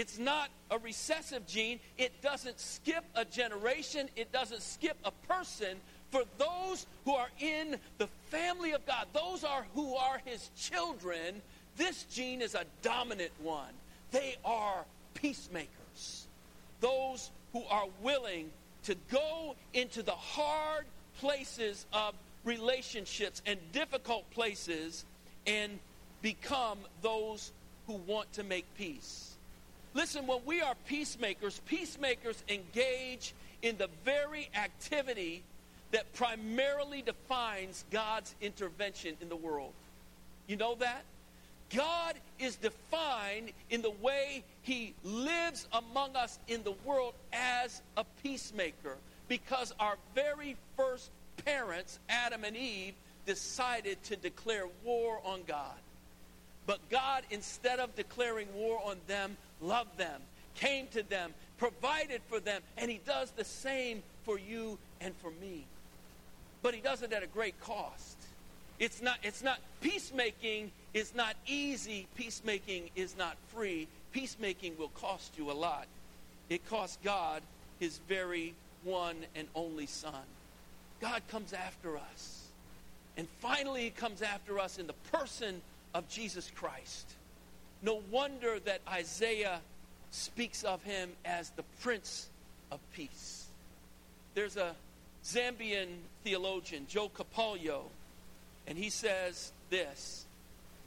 It's 0.00 0.18
not 0.18 0.48
a 0.70 0.78
recessive 0.78 1.46
gene. 1.46 1.78
It 1.98 2.22
doesn't 2.22 2.58
skip 2.58 3.04
a 3.14 3.24
generation. 3.24 4.08
It 4.16 4.32
doesn't 4.32 4.62
skip 4.62 4.96
a 5.04 5.10
person. 5.28 5.76
For 6.10 6.22
those 6.38 6.86
who 7.04 7.12
are 7.12 7.28
in 7.38 7.76
the 7.98 8.08
family 8.30 8.72
of 8.72 8.86
God, 8.86 9.08
those 9.12 9.44
are 9.44 9.66
who 9.74 9.94
are 9.96 10.20
his 10.24 10.50
children, 10.56 11.42
this 11.76 12.04
gene 12.04 12.40
is 12.40 12.54
a 12.54 12.64
dominant 12.82 13.32
one. 13.42 13.74
They 14.10 14.36
are 14.44 14.84
peacemakers 15.14 16.26
those 16.80 17.30
who 17.52 17.62
are 17.70 17.86
willing 18.02 18.50
to 18.84 18.96
go 19.10 19.54
into 19.74 20.02
the 20.02 20.12
hard 20.12 20.86
places 21.18 21.86
of 21.92 22.14
relationships 22.44 23.42
and 23.46 23.58
difficult 23.72 24.28
places 24.30 25.04
and 25.46 25.78
become 26.22 26.78
those 27.02 27.52
who 27.86 27.94
want 28.06 28.32
to 28.32 28.42
make 28.42 28.64
peace. 28.76 29.36
Listen, 29.94 30.26
when 30.26 30.40
we 30.44 30.60
are 30.60 30.74
peacemakers, 30.86 31.60
peacemakers 31.66 32.42
engage 32.48 33.34
in 33.62 33.76
the 33.76 33.88
very 34.04 34.48
activity 34.54 35.42
that 35.90 36.12
primarily 36.14 37.02
defines 37.02 37.84
God's 37.90 38.34
intervention 38.40 39.16
in 39.20 39.28
the 39.28 39.36
world. 39.36 39.72
You 40.46 40.56
know 40.56 40.76
that? 40.76 41.02
God 41.74 42.14
is 42.38 42.56
defined 42.56 43.52
in 43.70 43.82
the 43.82 43.90
way 43.90 44.42
he 44.62 44.94
lives 45.04 45.68
among 45.72 46.16
us 46.16 46.38
in 46.48 46.62
the 46.64 46.74
world 46.84 47.14
as 47.32 47.82
a 47.96 48.04
peacemaker 48.22 48.96
because 49.28 49.72
our 49.78 49.96
very 50.14 50.56
first 50.76 51.10
parents, 51.44 51.98
Adam 52.08 52.44
and 52.44 52.56
Eve, 52.56 52.94
decided 53.26 54.02
to 54.04 54.16
declare 54.16 54.64
war 54.84 55.20
on 55.24 55.42
God. 55.46 55.76
But 56.66 56.80
God, 56.90 57.22
instead 57.30 57.78
of 57.78 57.94
declaring 57.94 58.48
war 58.54 58.80
on 58.84 58.96
them, 59.06 59.36
loved 59.60 59.96
them, 59.98 60.20
came 60.54 60.86
to 60.88 61.02
them, 61.02 61.32
provided 61.58 62.20
for 62.28 62.40
them, 62.40 62.62
and 62.76 62.90
He 62.90 63.00
does 63.06 63.30
the 63.32 63.44
same 63.44 64.02
for 64.24 64.38
you 64.38 64.78
and 65.00 65.14
for 65.16 65.30
me. 65.40 65.66
But 66.62 66.74
He 66.74 66.80
does 66.80 67.02
it 67.02 67.12
at 67.12 67.22
a 67.22 67.28
great 67.28 67.60
cost. 67.60 68.16
It's 68.78 69.02
not, 69.02 69.18
it's 69.22 69.42
not, 69.42 69.58
peacemaking 69.82 70.72
is 70.94 71.14
not 71.14 71.36
easy. 71.46 72.06
Peacemaking 72.14 72.90
is 72.96 73.16
not 73.16 73.36
free. 73.54 73.86
Peacemaking 74.12 74.76
will 74.78 74.88
cost 74.88 75.36
you 75.36 75.50
a 75.50 75.52
lot. 75.52 75.86
It 76.48 76.66
cost 76.68 77.02
God 77.02 77.42
his 77.78 77.98
very 78.08 78.54
one 78.82 79.16
and 79.34 79.46
only 79.54 79.86
Son. 79.86 80.24
God 81.00 81.22
comes 81.28 81.52
after 81.52 81.96
us. 81.96 82.46
And 83.16 83.28
finally, 83.40 83.82
he 83.82 83.90
comes 83.90 84.22
after 84.22 84.58
us 84.58 84.78
in 84.78 84.86
the 84.86 84.94
person 85.12 85.60
of 85.94 86.08
Jesus 86.08 86.50
Christ. 86.54 87.06
No 87.82 88.02
wonder 88.10 88.58
that 88.60 88.80
Isaiah 88.88 89.60
speaks 90.10 90.64
of 90.64 90.82
him 90.82 91.10
as 91.24 91.50
the 91.50 91.62
Prince 91.82 92.28
of 92.70 92.78
Peace. 92.94 93.46
There's 94.34 94.56
a 94.56 94.74
Zambian 95.24 95.88
theologian, 96.24 96.86
Joe 96.88 97.10
Kapolyo, 97.10 97.82
and 98.66 98.76
he 98.76 98.90
says 98.90 99.52
this 99.70 100.26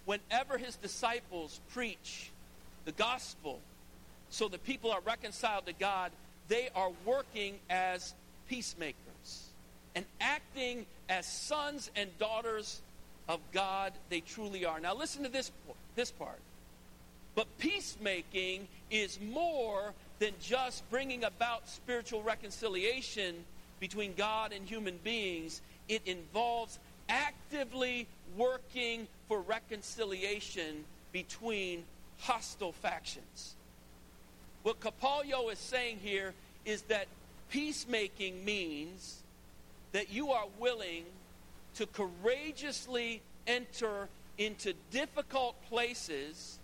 Whenever 0.06 0.58
his 0.58 0.76
disciples 0.76 1.60
preach 1.74 2.32
the 2.86 2.92
gospel 2.92 3.60
so 4.30 4.48
that 4.48 4.64
people 4.66 4.92
are 4.92 5.02
reconciled 5.02 5.66
to 5.66 5.74
God, 5.74 6.12
they 6.48 6.70
are 6.76 6.92
working 7.06 7.60
as 7.70 8.14
peacemakers 8.50 8.96
and 9.96 10.06
acting 10.20 10.86
as 11.10 11.26
sons 11.26 11.90
and 11.96 12.10
daughters 12.20 12.82
of 13.30 13.40
God 13.52 13.94
they 14.10 14.20
truly 14.20 14.66
are. 14.66 14.80
Now, 14.80 14.96
listen 14.96 15.24
to 15.24 15.30
this, 15.30 15.52
this 15.96 16.12
part. 16.12 16.40
But 17.36 17.48
peacemaking 17.58 18.68
is 18.92 19.20
more 19.20 19.94
than 20.20 20.34
just 20.42 20.90
bringing 20.90 21.24
about 21.24 21.68
spiritual 21.68 22.22
reconciliation 22.22 23.44
between 23.80 24.13
God 24.13 24.54
and 24.54 24.68
human 24.68 25.00
beings, 25.04 25.62
it 25.90 26.02
involves 26.06 26.80
actively 27.10 28.08
working 28.38 29.08
for 29.28 29.42
reconciliation 29.42 30.86
between 31.12 31.84
hostile 32.20 32.72
factions. 32.72 33.56
What 34.63 34.80
Kapolyo 34.80 35.52
is 35.52 35.60
saying 35.60 36.00
here 36.02 36.34
is 36.63 36.84
that 36.84 37.08
peacemaking 37.50 38.46
means 38.46 39.22
that 39.92 40.12
you 40.12 40.32
are 40.32 40.48
willing 40.60 41.04
to 41.75 41.86
courageously 41.88 43.22
enter 43.46 44.08
into 44.38 44.74
difficult 44.92 45.56
places 45.70 46.60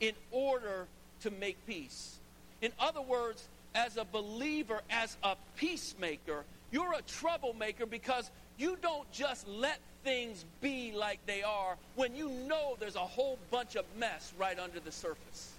in 0.00 0.14
order 0.30 0.86
to 1.20 1.30
make 1.30 1.56
peace. 1.66 2.16
In 2.62 2.72
other 2.78 3.02
words, 3.02 3.46
as 3.74 3.96
a 3.96 4.04
believer, 4.04 4.80
as 4.90 5.16
a 5.22 5.36
peacemaker, 5.56 6.44
you're 6.70 6.94
a 6.94 7.02
troublemaker 7.02 7.86
because 7.86 8.30
you 8.58 8.76
don't 8.82 9.10
just 9.12 9.46
let 9.48 9.78
things 10.04 10.44
be 10.60 10.92
like 10.92 11.24
they 11.26 11.42
are 11.42 11.76
when 11.94 12.14
you 12.14 12.30
know 12.30 12.76
there's 12.80 12.96
a 12.96 12.98
whole 13.00 13.38
bunch 13.50 13.76
of 13.76 13.84
mess 13.98 14.32
right 14.38 14.58
under 14.58 14.80
the 14.80 14.92
surface. 14.92 15.52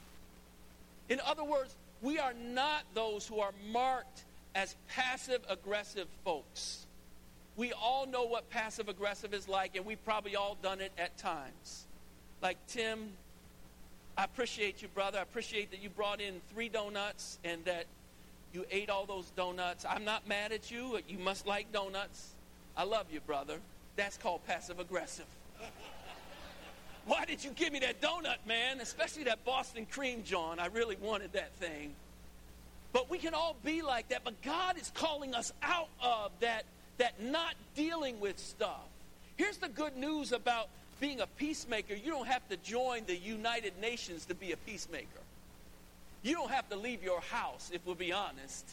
In 1.10 1.20
other 1.20 1.44
words, 1.44 1.76
we 2.02 2.20
are 2.20 2.34
not 2.34 2.84
those 2.94 3.28
who 3.28 3.40
are 3.40 3.52
marked 3.72 4.24
as 4.56 4.76
passive 4.90 5.42
aggressive 5.50 6.08
folks. 6.26 6.86
We 7.58 7.74
all 7.74 8.06
know 8.08 8.24
what 8.24 8.50
passive 8.50 8.90
aggressive 8.90 9.34
is 9.34 9.48
like, 9.48 9.76
and 9.76 9.86
we've 9.86 10.04
probably 10.06 10.36
all 10.36 10.58
done 10.62 10.82
it 10.82 10.92
at 10.98 11.18
times. 11.18 11.86
Like, 12.42 12.58
Tim, 12.68 13.10
I 14.18 14.24
appreciate 14.26 14.82
you, 14.82 14.88
brother. 14.90 15.20
I 15.20 15.22
appreciate 15.22 15.72
that 15.72 15.82
you 15.82 15.90
brought 15.90 16.22
in 16.22 16.42
three 16.54 16.70
donuts 16.70 17.40
and 17.44 17.64
that 17.66 17.86
you 18.54 18.66
ate 18.70 18.90
all 18.90 19.06
those 19.06 19.30
donuts. 19.32 19.86
I'm 19.88 20.04
not 20.04 20.28
mad 20.28 20.52
at 20.52 20.70
you. 20.70 21.00
You 21.08 21.18
must 21.18 21.48
like 21.48 21.72
donuts. 21.72 22.34
I 22.76 22.84
love 22.84 23.08
you, 23.12 23.22
brother. 23.22 23.58
That's 23.96 24.18
called 24.18 24.46
passive 24.46 24.80
aggressive. 24.80 25.26
Why 27.06 27.26
did 27.26 27.44
you 27.44 27.52
give 27.52 27.72
me 27.72 27.80
that 27.80 28.02
donut, 28.02 28.46
man? 28.46 28.80
Especially 28.82 29.24
that 29.24 29.44
Boston 29.46 29.88
cream, 29.90 30.24
John. 30.24 30.60
I 30.60 30.68
really 30.68 30.98
wanted 31.02 31.34
that 31.34 31.54
thing. 31.56 31.94
But 32.94 33.10
we 33.10 33.18
can 33.18 33.34
all 33.34 33.56
be 33.64 33.82
like 33.82 34.10
that. 34.10 34.24
But 34.24 34.42
God 34.42 34.78
is 34.78 34.92
calling 34.94 35.34
us 35.34 35.54
out 35.64 35.90
of 36.02 36.32
that, 36.42 36.66
that 36.98 37.22
not 37.22 37.56
dealing 37.76 38.20
with 38.20 38.38
stuff. 38.38 38.84
Here's 39.38 39.58
the 39.58 39.70
good 39.70 39.96
news 39.96 40.34
about 40.34 40.68
being 41.02 41.20
a 41.20 41.28
peacemaker. 41.28 41.96
You 41.96 42.12
don't 42.12 42.28
have 42.28 42.48
to 42.48 42.58
join 42.58 43.04
the 43.08 43.18
United 43.18 43.74
Nations 43.82 44.26
to 44.28 44.36
be 44.36 44.54
a 44.54 44.58
peacemaker. 44.58 45.08
You 46.24 46.36
don't 46.36 46.52
have 46.52 46.70
to 46.70 46.78
leave 46.78 47.04
your 47.04 47.20
house, 47.20 47.72
if 47.74 47.86
we'll 47.86 47.96
be 47.96 48.14
honest, 48.14 48.66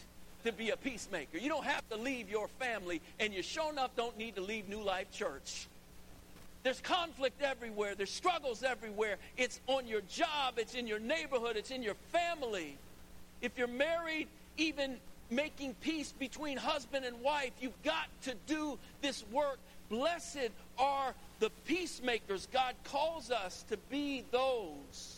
to 0.45 0.53
be 0.53 0.71
a 0.71 0.77
peacemaker. 0.77 1.39
You 1.39 1.49
don't 1.49 1.65
have 1.65 1.89
to 1.89 1.97
leave 1.97 2.31
your 2.31 2.47
family, 2.61 3.01
and 3.19 3.33
you 3.33 3.43
sure 3.43 3.73
enough 3.73 3.91
don't 3.97 4.17
need 4.19 4.37
to 4.37 4.43
leave 4.43 4.69
New 4.69 4.83
Life 4.83 5.11
Church. 5.11 5.67
There's 6.63 6.81
conflict 6.81 7.41
everywhere, 7.43 7.95
there's 7.95 8.13
struggles 8.13 8.63
everywhere. 8.63 9.17
It's 9.39 9.61
on 9.67 9.87
your 9.87 10.03
job, 10.03 10.59
it's 10.59 10.75
in 10.75 10.87
your 10.87 10.99
neighborhood, 10.99 11.57
it's 11.57 11.71
in 11.71 11.83
your 11.83 11.97
family. 12.13 12.77
If 13.41 13.57
you're 13.57 13.69
married, 13.69 14.29
even 14.59 14.99
making 15.31 15.75
peace 15.81 16.13
between 16.19 16.59
husband 16.59 17.07
and 17.07 17.23
wife, 17.23 17.53
you've 17.61 17.83
got 17.85 18.07
to 18.25 18.35
do 18.47 18.79
this 19.01 19.25
work. 19.33 19.59
Blessed 19.89 20.51
are 20.79 21.15
the 21.41 21.51
peacemakers. 21.65 22.49
God 22.53 22.75
calls 22.85 23.31
us 23.31 23.65
to 23.69 23.77
be 23.91 24.25
those 24.31 25.17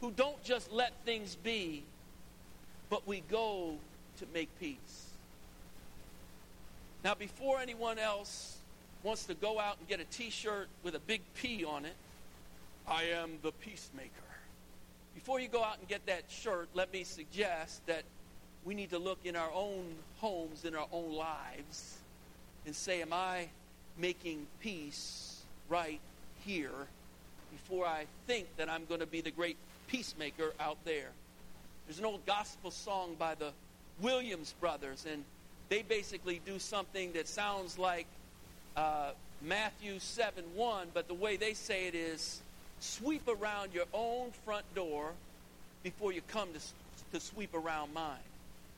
who 0.00 0.10
don't 0.12 0.42
just 0.42 0.72
let 0.72 0.92
things 1.04 1.36
be, 1.36 1.82
but 2.88 3.06
we 3.06 3.20
go 3.28 3.76
to 4.18 4.26
make 4.32 4.48
peace. 4.60 5.08
Now, 7.04 7.14
before 7.14 7.60
anyone 7.60 7.98
else 7.98 8.58
wants 9.02 9.24
to 9.24 9.34
go 9.34 9.60
out 9.60 9.78
and 9.78 9.88
get 9.88 10.00
a 10.00 10.04
t 10.04 10.30
shirt 10.30 10.68
with 10.82 10.94
a 10.94 11.00
big 11.00 11.22
P 11.34 11.64
on 11.64 11.84
it, 11.84 11.94
I 12.86 13.04
am 13.04 13.38
the 13.42 13.52
peacemaker. 13.52 14.10
Before 15.14 15.40
you 15.40 15.48
go 15.48 15.62
out 15.62 15.78
and 15.78 15.88
get 15.88 16.06
that 16.06 16.24
shirt, 16.28 16.68
let 16.74 16.92
me 16.92 17.04
suggest 17.04 17.84
that 17.86 18.02
we 18.64 18.74
need 18.74 18.90
to 18.90 18.98
look 18.98 19.18
in 19.24 19.36
our 19.36 19.50
own 19.52 19.84
homes, 20.18 20.64
in 20.64 20.74
our 20.74 20.86
own 20.92 21.12
lives, 21.12 21.98
and 22.66 22.74
say, 22.74 23.02
Am 23.02 23.12
I 23.12 23.48
making 23.98 24.46
peace 24.60 25.42
right 25.68 26.00
here 26.44 26.86
before 27.50 27.86
I 27.86 28.06
think 28.26 28.46
that 28.56 28.68
I'm 28.68 28.84
going 28.86 29.00
to 29.00 29.06
be 29.06 29.20
the 29.20 29.30
great 29.30 29.56
peacemaker 29.88 30.52
out 30.60 30.78
there? 30.84 31.10
There's 31.86 31.98
an 31.98 32.04
old 32.04 32.24
gospel 32.26 32.70
song 32.70 33.16
by 33.18 33.34
the 33.34 33.50
Williams 34.00 34.54
brothers, 34.60 35.06
and 35.10 35.24
they 35.68 35.82
basically 35.82 36.40
do 36.44 36.58
something 36.58 37.12
that 37.12 37.28
sounds 37.28 37.78
like 37.78 38.06
uh, 38.76 39.10
Matthew 39.42 39.98
7 39.98 40.44
1, 40.54 40.88
but 40.94 41.08
the 41.08 41.14
way 41.14 41.36
they 41.36 41.54
say 41.54 41.86
it 41.86 41.94
is 41.94 42.40
sweep 42.80 43.26
around 43.28 43.74
your 43.74 43.86
own 43.92 44.30
front 44.44 44.64
door 44.74 45.12
before 45.82 46.12
you 46.12 46.20
come 46.28 46.48
to, 46.52 46.60
to 47.12 47.24
sweep 47.24 47.54
around 47.54 47.92
mine. 47.92 48.16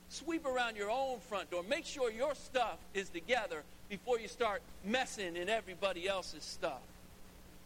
Sweep 0.09 0.45
around 0.45 0.75
your 0.75 0.89
own 0.89 1.19
front 1.29 1.49
door. 1.51 1.63
Make 1.69 1.85
sure 1.85 2.11
your 2.11 2.35
stuff 2.35 2.77
is 2.93 3.09
together 3.09 3.63
before 3.91 4.17
you 4.17 4.29
start 4.29 4.61
messing 4.85 5.35
in 5.35 5.49
everybody 5.49 6.07
else's 6.07 6.45
stuff. 6.45 6.79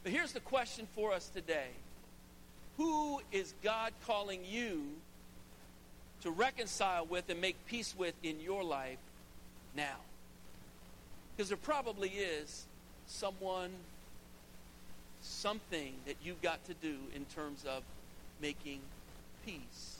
But 0.01 0.11
here's 0.11 0.31
the 0.31 0.39
question 0.39 0.87
for 0.95 1.13
us 1.13 1.29
today 1.29 1.69
Who 2.77 3.21
is 3.31 3.53
God 3.63 3.93
calling 4.07 4.39
you 4.43 4.87
to 6.21 6.31
reconcile 6.31 7.05
with 7.05 7.29
and 7.29 7.39
make 7.39 7.55
peace 7.67 7.93
with 7.95 8.15
in 8.23 8.41
your 8.41 8.63
life 8.63 8.97
now? 9.77 9.97
Because 11.37 11.49
there 11.49 11.57
probably 11.57 12.09
is 12.09 12.65
someone 13.05 13.69
something 15.21 15.93
that 16.07 16.15
you've 16.23 16.41
got 16.41 16.65
to 16.65 16.73
do 16.73 16.95
in 17.15 17.25
terms 17.35 17.65
of 17.65 17.83
making 18.41 18.79
peace. 19.45 19.99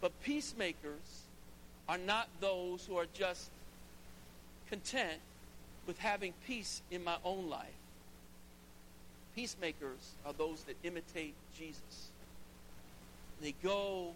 But 0.00 0.18
peacemakers 0.22 1.24
are 1.90 1.98
not 1.98 2.28
those 2.40 2.86
who 2.86 2.96
are 2.96 3.06
just 3.12 3.50
content 4.68 5.20
with 5.86 5.98
having 5.98 6.32
peace 6.46 6.82
in 6.90 7.04
my 7.04 7.16
own 7.24 7.48
life. 7.48 7.68
Peacemakers 9.34 10.12
are 10.24 10.32
those 10.32 10.62
that 10.64 10.76
imitate 10.84 11.34
Jesus. 11.58 12.10
They 13.42 13.54
go 13.62 14.12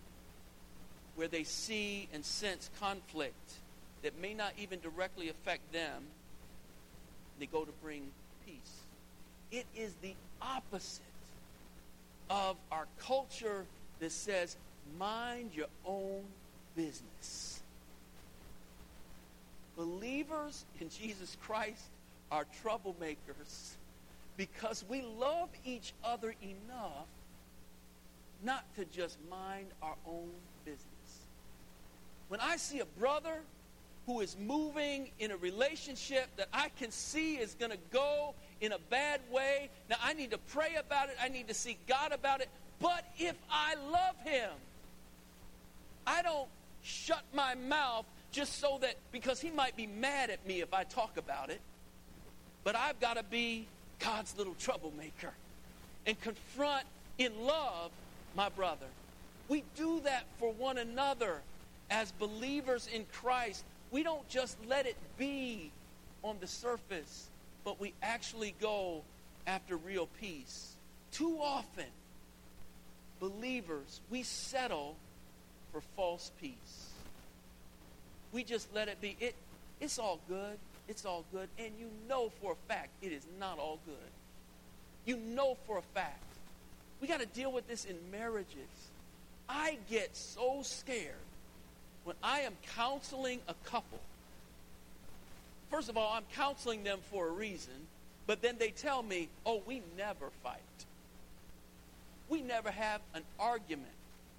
where 1.17 1.29
they 1.29 1.43
see 1.43 2.09
and 2.13 2.25
sense 2.25 2.71
conflict 2.79 3.35
that 4.03 4.21
may 4.21 4.33
not 4.33 4.53
even 4.57 4.79
directly 4.81 5.29
affect 5.29 5.73
them, 5.73 6.05
they 7.41 7.47
go 7.47 7.65
to 7.65 7.73
bring 7.83 8.07
peace. 8.47 8.83
It 9.51 9.67
is 9.77 9.93
the 10.01 10.15
opposite 10.41 11.03
of 12.31 12.57
our 12.71 12.87
culture 13.01 13.65
that 13.99 14.13
says, 14.13 14.57
mind 14.99 15.51
your 15.55 15.67
own 15.85 16.23
business. 16.77 17.58
Believers 19.79 20.65
in 20.81 20.91
Jesus 20.91 21.37
Christ 21.41 21.85
are 22.33 22.45
troublemakers 22.65 23.77
because 24.37 24.85
we 24.89 25.03
love 25.03 25.49
each 25.65 25.93
other 26.03 26.35
enough 26.43 27.07
not 28.43 28.65
to 28.75 28.85
just 28.87 29.19
mind 29.31 29.69
our 29.81 29.95
own 30.05 30.31
business. 30.65 30.83
When 32.27 32.41
I 32.41 32.57
see 32.57 32.81
a 32.81 32.87
brother 32.99 33.41
who 34.07 34.21
is 34.21 34.37
moving 34.37 35.11
in 35.21 35.31
a 35.31 35.37
relationship 35.37 36.27
that 36.37 36.49
I 36.53 36.71
can 36.81 36.91
see 36.91 37.37
is 37.37 37.55
going 37.55 37.71
to 37.71 37.79
go 37.93 38.35
in 38.61 38.73
a 38.73 38.79
bad 38.91 39.21
way, 39.31 39.71
now 39.89 39.97
I 40.03 40.13
need 40.13 40.33
to 40.33 40.39
pray 40.39 40.75
about 40.75 41.09
it, 41.09 41.17
I 41.23 41.29
need 41.29 41.47
to 41.47 41.55
seek 41.55 41.79
God 41.87 42.11
about 42.11 42.41
it. 42.41 42.49
But 42.81 43.05
if 43.17 43.37
I 43.49 43.77
love 43.93 44.17
him, 44.25 44.51
I 46.05 46.23
don't 46.23 46.49
shut 46.83 47.23
my 47.33 47.55
mouth 47.55 48.07
just 48.31 48.59
so 48.61 48.79
that, 48.81 48.97
because 49.13 49.41
he 49.41 49.51
might 49.51 49.77
be 49.77 49.87
mad 49.87 50.31
at 50.31 50.47
me 50.47 50.61
if 50.61 50.75
I 50.75 50.85
talk 50.85 51.17
about 51.17 51.51
it. 51.51 51.61
But 52.65 52.77
I've 52.77 53.01
got 53.01 53.17
to 53.17 53.23
be 53.23 53.67
God's 53.99 54.37
little 54.37 54.55
troublemaker 54.55 55.33
and 56.07 56.21
confront 56.21 56.85
in 57.19 57.33
love 57.45 57.91
my 58.37 58.49
brother. 58.49 58.87
We 59.49 59.65
do 59.77 60.01
that 60.05 60.25
for 60.39 60.53
one 60.53 60.79
another 60.79 61.41
as 61.91 62.13
believers 62.13 62.89
in 62.93 63.07
Christ. 63.13 63.65
We 63.91 64.03
don't 64.03 64.29
just 64.29 64.57
let 64.67 64.87
it 64.87 64.97
be 65.17 65.71
on 66.23 66.37
the 66.41 66.47
surface, 66.47 67.29
but 67.65 67.81
we 67.81 67.95
actually 68.03 68.55
go 68.61 69.03
after 69.47 69.77
real 69.77 70.09
peace. 70.21 70.75
Too 71.13 71.39
often, 71.41 71.87
believers, 73.19 74.01
we 74.11 74.23
settle 74.23 74.97
for 75.73 75.81
false 75.97 76.31
peace. 76.41 76.88
We 78.33 78.45
just 78.45 78.73
let 78.75 78.89
it 78.89 79.01
be. 79.01 79.17
It, 79.21 79.35
it's 79.81 79.99
all 79.99 80.21
good. 80.29 80.59
It's 80.89 81.05
all 81.05 81.25
good. 81.33 81.49
And 81.59 81.73
you 81.79 81.89
know 82.09 82.31
for 82.41 82.53
a 82.53 82.73
fact 82.73 82.91
it 83.03 83.13
is 83.13 83.27
not 83.39 83.59
all 83.59 83.79
good. 83.87 84.11
You 85.05 85.17
know 85.17 85.57
for 85.67 85.79
a 85.79 85.83
fact. 85.95 86.23
We 87.01 87.07
got 87.07 87.21
to 87.21 87.27
deal 87.27 87.53
with 87.53 87.69
this 87.69 87.85
in 87.85 87.97
marriages. 88.11 88.69
I 89.49 89.79
get 89.89 90.17
so 90.17 90.61
scared 90.63 91.15
when 92.05 92.17
I 92.23 92.41
am 92.41 92.55
counseling 92.75 93.41
a 93.49 93.55
couple. 93.65 94.01
First 95.71 95.89
of 95.89 95.97
all, 95.97 96.13
I'm 96.15 96.25
counseling 96.35 96.83
them 96.83 96.99
for 97.11 97.29
a 97.29 97.31
reason, 97.31 97.75
but 98.27 98.43
then 98.43 98.57
they 98.59 98.71
tell 98.71 99.03
me, 99.03 99.29
oh, 99.47 99.63
we 99.67 99.83
never 99.97 100.31
fight. 100.43 100.59
We 102.29 102.43
never 102.43 102.71
have 102.71 103.01
an 103.15 103.23
argument. 103.39 103.89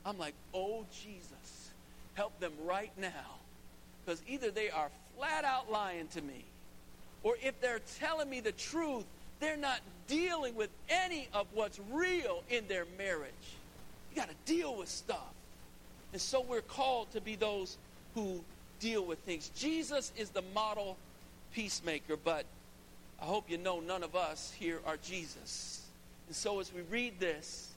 I'm 0.06 0.18
like, 0.18 0.34
oh, 0.54 0.86
Jesus, 1.04 1.70
help 2.16 2.40
them 2.40 2.54
right 2.66 2.92
now. 2.98 3.40
Because 4.10 4.24
either 4.28 4.50
they 4.50 4.72
are 4.72 4.90
flat 5.16 5.46
out 5.46 5.72
lying 5.72 6.08
to 6.08 6.22
me, 6.24 6.44
or 7.22 7.36
if 7.44 7.62
they're 7.62 7.82
telling 8.00 8.28
me 8.28 8.40
the 8.40 8.54
truth, 8.54 9.06
they're 9.40 9.56
not 9.56 9.82
dealing 10.08 10.56
with 10.56 10.72
any 10.90 11.30
of 11.32 11.46
what's 11.54 11.80
real 11.92 12.42
in 12.50 12.68
their 12.68 12.88
marriage. 12.98 13.32
You 14.10 14.16
got 14.16 14.30
to 14.30 14.36
deal 14.52 14.76
with 14.76 14.90
stuff. 14.90 15.32
And 16.12 16.20
so 16.20 16.42
we're 16.42 16.62
called 16.62 17.12
to 17.12 17.22
be 17.22 17.36
those 17.36 17.78
who 18.16 18.44
deal 18.80 19.06
with 19.06 19.20
things. 19.20 19.52
Jesus 19.56 20.12
is 20.18 20.32
the 20.32 20.44
model 20.56 20.98
peacemaker, 21.54 22.18
but 22.18 22.46
I 23.22 23.26
hope 23.26 23.48
you 23.48 23.60
know 23.60 23.80
none 23.80 24.02
of 24.02 24.16
us 24.16 24.52
here 24.58 24.80
are 24.88 24.98
Jesus. 24.98 25.84
And 26.26 26.36
so 26.36 26.60
as 26.60 26.74
we 26.74 26.82
read 26.90 27.20
this, 27.20 27.74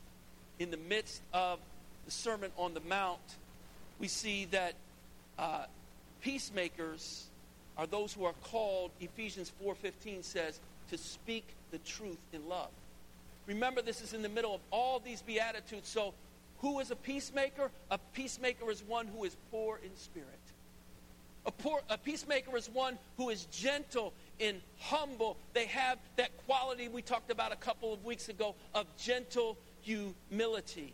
in 0.58 0.70
the 0.70 0.78
midst 0.78 1.20
of 1.34 1.58
the 2.06 2.10
Sermon 2.10 2.50
on 2.56 2.72
the 2.72 2.80
Mount, 2.88 3.20
we 4.00 4.08
see 4.08 4.46
that 4.46 4.72
uh, 5.38 5.66
peacemakers 6.22 7.26
are 7.76 7.86
those 7.86 8.12
who 8.12 8.24
are 8.24 8.34
called, 8.44 8.90
Ephesians 9.00 9.52
4.15 9.62 10.24
says, 10.24 10.60
to 10.90 10.98
speak 10.98 11.44
the 11.70 11.78
truth 11.78 12.18
in 12.32 12.48
love. 12.48 12.70
Remember, 13.46 13.82
this 13.82 14.00
is 14.00 14.12
in 14.12 14.22
the 14.22 14.28
middle 14.28 14.54
of 14.54 14.60
all 14.70 15.00
these 15.00 15.22
Beatitudes. 15.22 15.88
So, 15.88 16.14
who 16.58 16.78
is 16.80 16.90
a 16.90 16.96
peacemaker? 16.96 17.70
A 17.90 17.98
peacemaker 18.14 18.70
is 18.70 18.82
one 18.84 19.08
who 19.08 19.24
is 19.24 19.36
poor 19.50 19.80
in 19.82 19.90
spirit. 19.96 20.28
A, 21.44 21.50
poor, 21.50 21.80
a 21.90 21.98
peacemaker 21.98 22.56
is 22.56 22.70
one 22.70 22.98
who 23.16 23.30
is 23.30 23.46
gentle 23.46 24.12
and 24.40 24.60
humble. 24.78 25.36
They 25.54 25.66
have 25.66 25.98
that 26.16 26.30
quality 26.46 26.86
we 26.86 27.02
talked 27.02 27.32
about 27.32 27.50
a 27.50 27.56
couple 27.56 27.92
of 27.92 28.04
weeks 28.04 28.28
ago 28.28 28.54
of 28.74 28.86
gentle 28.96 29.56
humility. 29.80 30.92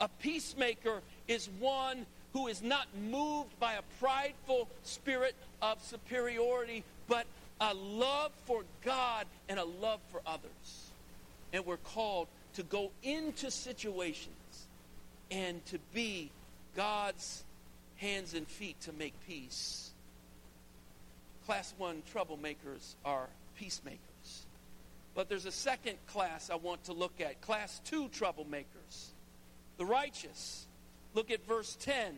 A 0.00 0.08
peacemaker 0.08 1.00
is 1.28 1.48
one 1.60 2.06
who 2.32 2.48
is 2.48 2.62
not 2.62 2.86
moved 3.10 3.58
by 3.58 3.74
a 3.74 3.82
prideful 4.00 4.68
spirit 4.82 5.34
of 5.62 5.82
superiority, 5.82 6.84
but 7.08 7.26
a 7.60 7.74
love 7.74 8.32
for 8.46 8.62
God 8.84 9.26
and 9.48 9.58
a 9.58 9.64
love 9.64 10.00
for 10.10 10.20
others. 10.26 10.90
And 11.52 11.64
we're 11.64 11.78
called 11.78 12.28
to 12.54 12.62
go 12.62 12.90
into 13.02 13.50
situations 13.50 14.66
and 15.30 15.64
to 15.66 15.78
be 15.92 16.30
God's 16.76 17.44
hands 17.96 18.34
and 18.34 18.46
feet 18.46 18.80
to 18.82 18.92
make 18.92 19.14
peace. 19.26 19.90
Class 21.46 21.74
one 21.78 22.02
troublemakers 22.14 22.94
are 23.04 23.28
peacemakers. 23.58 23.98
But 25.14 25.28
there's 25.28 25.46
a 25.46 25.52
second 25.52 25.96
class 26.06 26.48
I 26.48 26.54
want 26.54 26.84
to 26.84 26.92
look 26.92 27.20
at. 27.20 27.40
Class 27.40 27.80
two 27.84 28.08
troublemakers. 28.10 29.08
The 29.76 29.84
righteous. 29.84 30.67
Look 31.18 31.32
at 31.32 31.44
verse 31.48 31.76
10. 31.80 32.14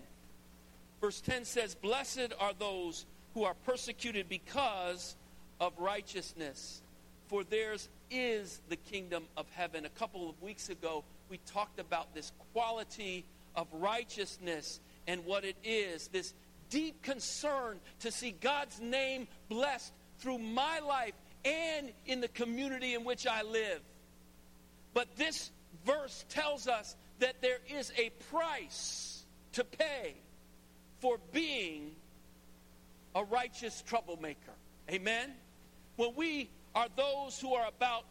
Verse 1.01 1.23
10 1.23 1.47
says, 1.47 1.75
Blessed 1.75 2.35
are 2.39 2.53
those 2.53 3.07
who 3.33 3.45
are 3.45 3.55
persecuted 3.65 4.29
because 4.29 5.17
of 5.59 5.73
righteousness, 5.79 6.83
for 7.29 7.43
theirs 7.43 7.89
is 8.11 8.61
the 8.69 8.77
kingdom 8.77 9.25
of 9.39 9.47
heaven. 9.55 9.87
A 9.87 9.89
couple 9.89 10.29
of 10.29 10.43
weeks 10.43 10.69
ago, 10.69 11.03
we 11.31 11.39
talked 11.47 11.81
about 11.81 12.13
this 12.15 12.31
quality 12.53 13.25
of 13.57 13.69
righteousness 13.73 14.81
and 15.07 15.25
what 15.25 15.47
it 15.47 15.57
is 15.65 16.09
this 16.09 16.35
deep 16.69 17.01
concern 17.01 17.81
to 18.01 18.13
see 18.13 18.33
God's 18.33 18.83
name 18.83 19.29
blessed 19.49 19.95
through 20.19 20.41
my 20.41 20.79
life 20.81 21.15
and 21.47 21.91
in 22.05 22.21
the 22.21 22.29
community 22.29 22.93
in 22.93 23.05
which 23.05 23.27
I 23.27 23.45
live. 23.45 23.81
But 24.93 25.17
this 25.17 25.51
verse 25.87 26.27
tells 26.29 26.69
us 26.69 26.97
that 27.21 27.41
there 27.41 27.59
is 27.69 27.93
a 27.97 28.11
price 28.31 29.25
to 29.53 29.65
pay 29.65 30.17
for 31.01 31.19
being 31.33 31.93
a 33.15 33.25
righteous 33.25 33.83
troublemaker. 33.83 34.53
Amen? 34.91 35.33
When 35.97 36.15
we 36.15 36.51
are 36.75 36.89
those 36.97 37.39
who 37.41 37.55
are 37.55 37.67
about 37.69 38.05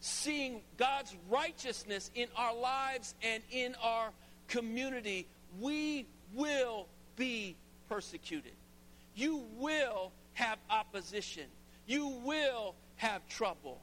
seeing 0.00 0.62
God's 0.76 1.14
righteousness 1.28 2.10
in 2.14 2.28
our 2.36 2.54
lives 2.54 3.14
and 3.22 3.42
in 3.50 3.74
our 3.82 4.10
community, 4.48 5.26
we 5.60 6.06
will 6.34 6.86
be 7.16 7.56
persecuted. 7.88 8.52
You 9.14 9.44
will 9.56 10.12
have 10.34 10.58
opposition. 10.70 11.44
You 11.86 12.08
will 12.24 12.74
have 12.96 13.26
trouble. 13.28 13.80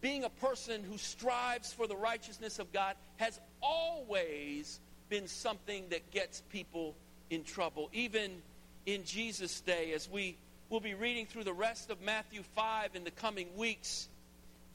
Being 0.00 0.24
a 0.24 0.30
person 0.30 0.82
who 0.82 0.96
strives 0.96 1.72
for 1.72 1.86
the 1.86 1.96
righteousness 1.96 2.58
of 2.58 2.72
God 2.72 2.96
has 3.16 3.38
always 3.62 4.80
been 5.08 5.28
something 5.28 5.84
that 5.90 6.10
gets 6.10 6.42
people 6.50 6.94
in 7.28 7.44
trouble. 7.44 7.90
Even 7.92 8.42
in 8.86 9.04
Jesus' 9.04 9.60
day, 9.60 9.92
as 9.92 10.08
we 10.08 10.36
will 10.70 10.80
be 10.80 10.94
reading 10.94 11.26
through 11.26 11.44
the 11.44 11.52
rest 11.52 11.90
of 11.90 12.00
Matthew 12.00 12.42
5 12.54 12.94
in 12.94 13.04
the 13.04 13.10
coming 13.10 13.48
weeks, 13.56 14.08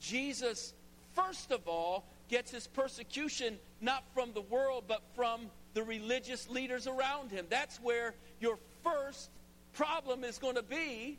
Jesus, 0.00 0.72
first 1.14 1.50
of 1.50 1.66
all, 1.66 2.04
gets 2.28 2.50
his 2.50 2.66
persecution 2.68 3.58
not 3.80 4.04
from 4.14 4.32
the 4.32 4.40
world, 4.42 4.84
but 4.86 5.02
from 5.14 5.50
the 5.74 5.82
religious 5.82 6.48
leaders 6.48 6.86
around 6.86 7.30
him. 7.30 7.46
That's 7.48 7.78
where 7.78 8.14
your 8.40 8.58
first 8.84 9.30
problem 9.72 10.24
is 10.24 10.38
going 10.38 10.56
to 10.56 10.62
be 10.62 11.18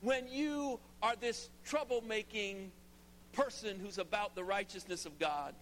when 0.00 0.28
you 0.28 0.80
are 1.02 1.14
this 1.16 1.48
troublemaking 1.68 2.68
person 3.32 3.78
who's 3.80 3.98
about 3.98 4.34
the 4.34 4.44
righteousness 4.44 5.06
of 5.06 5.18
God. 5.18 5.54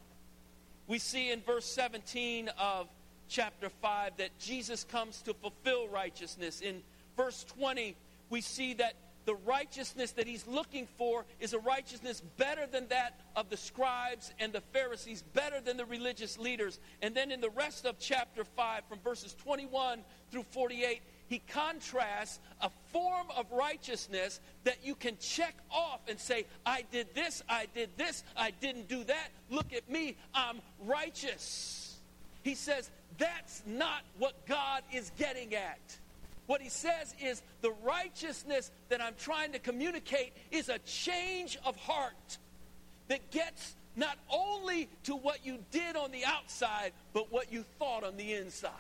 We 0.87 0.99
see 0.99 1.31
in 1.31 1.41
verse 1.41 1.67
17 1.67 2.51
of 2.59 2.89
chapter 3.29 3.69
5 3.69 4.17
that 4.19 4.39
Jesus 4.39 4.85
comes 4.85 5.23
to 5.23 5.35
fulfill 5.35 5.89
righteousness. 5.89 6.61
In 6.61 6.83
verse 7.17 7.45
20, 7.45 7.97
we 8.29 8.41
see 8.41 8.75
that 8.75 8.95
the 9.27 9.35
righteousness 9.35 10.13
that 10.13 10.27
he's 10.27 10.47
looking 10.47 10.89
for 10.97 11.25
is 11.39 11.53
a 11.53 11.59
righteousness 11.59 12.23
better 12.37 12.67
than 12.67 12.89
that 12.89 13.21
of 13.37 13.49
the 13.51 13.57
scribes 13.57 14.33
and 14.41 14.53
the 14.53 14.61
Pharisees, 14.61 15.23
better 15.35 15.61
than 15.61 15.77
the 15.77 15.85
religious 15.85 16.39
leaders. 16.39 16.81
And 17.03 17.15
then 17.15 17.31
in 17.31 17.41
the 17.41 17.51
rest 17.51 17.87
of 17.87 17.99
chapter 17.99 18.45
5, 18.45 18.83
from 18.89 18.99
verses 19.01 19.35
21 19.35 20.01
through 20.31 20.45
48, 20.51 21.03
he 21.31 21.41
contrasts 21.49 22.41
a 22.61 22.69
form 22.93 23.29
of 23.37 23.47
righteousness 23.53 24.41
that 24.65 24.79
you 24.83 24.97
can 24.97 25.17
check 25.21 25.55
off 25.71 26.01
and 26.09 26.19
say, 26.19 26.45
I 26.67 26.85
did 26.91 27.15
this, 27.15 27.41
I 27.49 27.69
did 27.73 27.91
this, 27.97 28.25
I 28.37 28.51
didn't 28.51 28.89
do 28.89 29.05
that. 29.05 29.29
Look 29.49 29.73
at 29.73 29.89
me, 29.89 30.17
I'm 30.35 30.61
righteous. 30.85 31.97
He 32.43 32.57
says, 32.57 32.91
that's 33.17 33.63
not 33.65 34.03
what 34.19 34.45
God 34.47 34.83
is 34.93 35.13
getting 35.19 35.55
at. 35.55 35.79
What 36.47 36.61
he 36.61 36.69
says 36.69 37.15
is 37.23 37.43
the 37.61 37.73
righteousness 37.85 38.73
that 38.89 39.01
I'm 39.01 39.15
trying 39.17 39.53
to 39.53 39.61
communicate 39.61 40.33
is 40.51 40.69
a 40.69 40.81
change 40.81 41.57
of 41.65 41.77
heart 41.77 42.39
that 43.07 43.31
gets 43.31 43.77
not 43.95 44.19
only 44.29 44.89
to 45.05 45.15
what 45.15 45.47
you 45.47 45.59
did 45.71 45.95
on 45.95 46.11
the 46.11 46.25
outside, 46.25 46.91
but 47.13 47.31
what 47.31 47.53
you 47.53 47.65
thought 47.79 48.03
on 48.03 48.17
the 48.17 48.33
inside. 48.33 48.73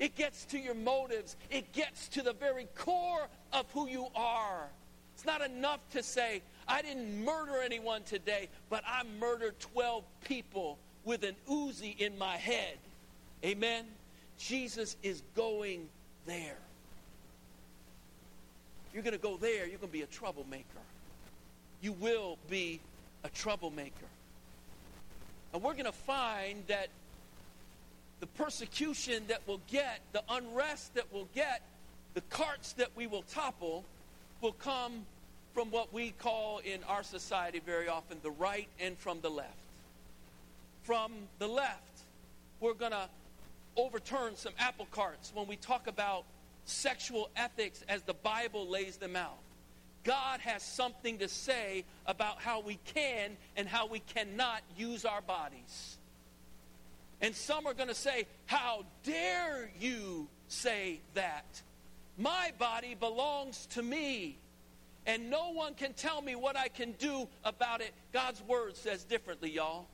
It 0.00 0.16
gets 0.16 0.46
to 0.46 0.58
your 0.58 0.74
motives, 0.74 1.36
it 1.50 1.72
gets 1.72 2.08
to 2.08 2.22
the 2.22 2.32
very 2.32 2.66
core 2.74 3.28
of 3.52 3.66
who 3.72 3.86
you 3.86 4.06
are. 4.16 4.66
It's 5.14 5.26
not 5.26 5.42
enough 5.42 5.80
to 5.92 6.02
say, 6.02 6.40
I 6.66 6.80
didn't 6.80 7.22
murder 7.22 7.60
anyone 7.62 8.02
today, 8.04 8.48
but 8.70 8.82
I 8.86 9.02
murdered 9.20 9.60
12 9.60 10.02
people 10.24 10.78
with 11.04 11.22
an 11.22 11.36
Uzi 11.48 11.98
in 12.00 12.16
my 12.16 12.38
head. 12.38 12.78
Amen? 13.44 13.84
Jesus 14.38 14.96
is 15.02 15.22
going 15.36 15.86
there. 16.24 16.56
You're 18.94 19.02
going 19.02 19.12
to 19.12 19.22
go 19.22 19.36
there, 19.36 19.66
you're 19.66 19.78
going 19.78 19.80
to 19.80 19.86
be 19.88 20.02
a 20.02 20.06
troublemaker. 20.06 20.64
You 21.82 21.92
will 21.92 22.38
be 22.48 22.80
a 23.22 23.28
troublemaker. 23.28 23.92
And 25.52 25.62
we're 25.62 25.74
going 25.74 25.84
to 25.84 25.92
find 25.92 26.62
that 26.68 26.88
persecution 28.40 29.22
that 29.28 29.42
we'll 29.46 29.60
get, 29.70 30.00
the 30.12 30.22
unrest 30.30 30.94
that 30.94 31.04
we'll 31.12 31.28
get, 31.34 31.60
the 32.14 32.22
carts 32.22 32.72
that 32.72 32.88
we 32.96 33.06
will 33.06 33.22
topple 33.22 33.84
will 34.40 34.52
come 34.52 35.04
from 35.52 35.70
what 35.70 35.92
we 35.92 36.12
call 36.12 36.58
in 36.58 36.82
our 36.84 37.02
society 37.02 37.60
very 37.64 37.86
often 37.86 38.16
the 38.22 38.30
right 38.30 38.68
and 38.80 38.96
from 38.96 39.20
the 39.20 39.28
left. 39.28 39.50
From 40.84 41.12
the 41.38 41.46
left, 41.46 42.00
we're 42.60 42.74
going 42.74 42.92
to 42.92 43.08
overturn 43.76 44.36
some 44.36 44.54
apple 44.58 44.88
carts 44.90 45.32
when 45.34 45.46
we 45.46 45.56
talk 45.56 45.86
about 45.86 46.24
sexual 46.64 47.28
ethics 47.36 47.84
as 47.88 48.02
the 48.02 48.14
Bible 48.14 48.66
lays 48.66 48.96
them 48.96 49.16
out. 49.16 49.38
God 50.02 50.40
has 50.40 50.62
something 50.62 51.18
to 51.18 51.28
say 51.28 51.84
about 52.06 52.40
how 52.40 52.60
we 52.60 52.78
can 52.94 53.32
and 53.56 53.68
how 53.68 53.86
we 53.86 53.98
cannot 53.98 54.62
use 54.78 55.04
our 55.04 55.20
bodies. 55.20 55.98
And 57.20 57.34
some 57.34 57.66
are 57.66 57.74
going 57.74 57.88
to 57.88 57.94
say, 57.94 58.26
How 58.46 58.84
dare 59.02 59.70
you 59.78 60.28
say 60.48 61.00
that? 61.14 61.62
My 62.16 62.52
body 62.58 62.94
belongs 62.94 63.66
to 63.70 63.82
me. 63.82 64.38
And 65.06 65.30
no 65.30 65.52
one 65.52 65.74
can 65.74 65.94
tell 65.94 66.20
me 66.20 66.34
what 66.34 66.56
I 66.56 66.68
can 66.68 66.92
do 66.92 67.26
about 67.42 67.80
it. 67.80 67.92
God's 68.12 68.42
word 68.42 68.76
says 68.76 69.02
differently, 69.04 69.50
y'all. 69.50 69.86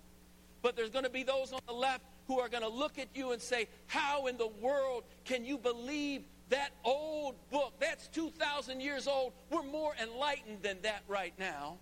But 0.62 0.74
there's 0.74 0.90
going 0.90 1.04
to 1.04 1.10
be 1.10 1.22
those 1.22 1.52
on 1.52 1.60
the 1.66 1.72
left 1.72 2.02
who 2.26 2.40
are 2.40 2.48
going 2.48 2.64
to 2.64 2.68
look 2.68 2.98
at 2.98 3.08
you 3.14 3.32
and 3.32 3.40
say, 3.40 3.68
How 3.86 4.26
in 4.26 4.36
the 4.36 4.48
world 4.60 5.04
can 5.24 5.44
you 5.44 5.58
believe 5.58 6.22
that 6.48 6.70
old 6.84 7.36
book? 7.50 7.74
That's 7.80 8.08
2,000 8.08 8.80
years 8.80 9.06
old. 9.06 9.32
We're 9.50 9.62
more 9.62 9.94
enlightened 10.02 10.62
than 10.62 10.78
that 10.82 11.02
right 11.08 11.34
now. 11.38 11.78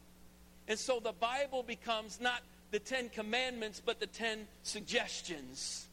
And 0.68 0.78
so 0.78 1.00
the 1.00 1.12
Bible 1.12 1.62
becomes 1.62 2.20
not 2.20 2.40
the 2.70 2.78
Ten 2.78 3.08
Commandments, 3.08 3.82
but 3.84 4.00
the 4.00 4.06
Ten 4.06 4.46
Suggestions. 4.62 5.88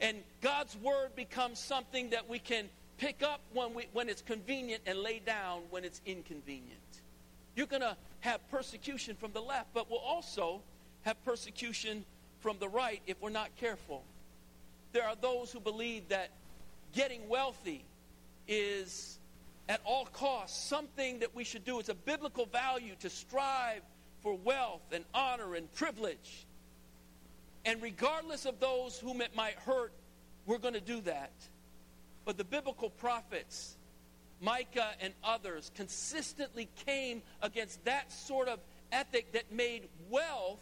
And 0.00 0.18
God's 0.40 0.76
Word 0.76 1.16
becomes 1.16 1.58
something 1.58 2.10
that 2.10 2.28
we 2.28 2.38
can 2.38 2.68
pick 2.98 3.22
up 3.22 3.40
when, 3.52 3.74
we, 3.74 3.88
when 3.92 4.08
it's 4.08 4.22
convenient 4.22 4.82
and 4.86 4.98
lay 4.98 5.18
down 5.18 5.62
when 5.70 5.84
it's 5.84 6.00
inconvenient. 6.06 6.80
You're 7.54 7.66
going 7.66 7.82
to 7.82 7.96
have 8.20 8.46
persecution 8.50 9.16
from 9.16 9.32
the 9.32 9.40
left, 9.40 9.72
but 9.72 9.90
we'll 9.90 10.00
also 10.00 10.60
have 11.02 11.22
persecution 11.24 12.04
from 12.40 12.58
the 12.58 12.68
right 12.68 13.00
if 13.06 13.20
we're 13.20 13.30
not 13.30 13.54
careful. 13.56 14.02
There 14.92 15.04
are 15.04 15.16
those 15.20 15.50
who 15.52 15.60
believe 15.60 16.08
that 16.08 16.30
getting 16.92 17.28
wealthy 17.28 17.84
is 18.48 19.18
at 19.68 19.80
all 19.84 20.06
costs 20.06 20.68
something 20.68 21.18
that 21.20 21.34
we 21.34 21.44
should 21.44 21.64
do. 21.64 21.78
It's 21.80 21.88
a 21.88 21.94
biblical 21.94 22.46
value 22.46 22.94
to 23.00 23.10
strive 23.10 23.82
for 24.26 24.34
wealth 24.42 24.82
and 24.90 25.04
honor 25.14 25.54
and 25.54 25.72
privilege. 25.74 26.46
And 27.64 27.80
regardless 27.80 28.44
of 28.44 28.58
those 28.58 28.98
whom 28.98 29.20
it 29.20 29.36
might 29.36 29.54
hurt, 29.54 29.92
we're 30.46 30.58
going 30.58 30.74
to 30.74 30.80
do 30.80 31.00
that. 31.02 31.30
But 32.24 32.36
the 32.36 32.42
biblical 32.42 32.90
prophets, 32.90 33.76
Micah 34.40 34.94
and 35.00 35.14
others, 35.22 35.70
consistently 35.76 36.68
came 36.86 37.22
against 37.40 37.84
that 37.84 38.10
sort 38.10 38.48
of 38.48 38.58
ethic 38.90 39.30
that 39.30 39.52
made 39.52 39.88
wealth 40.10 40.58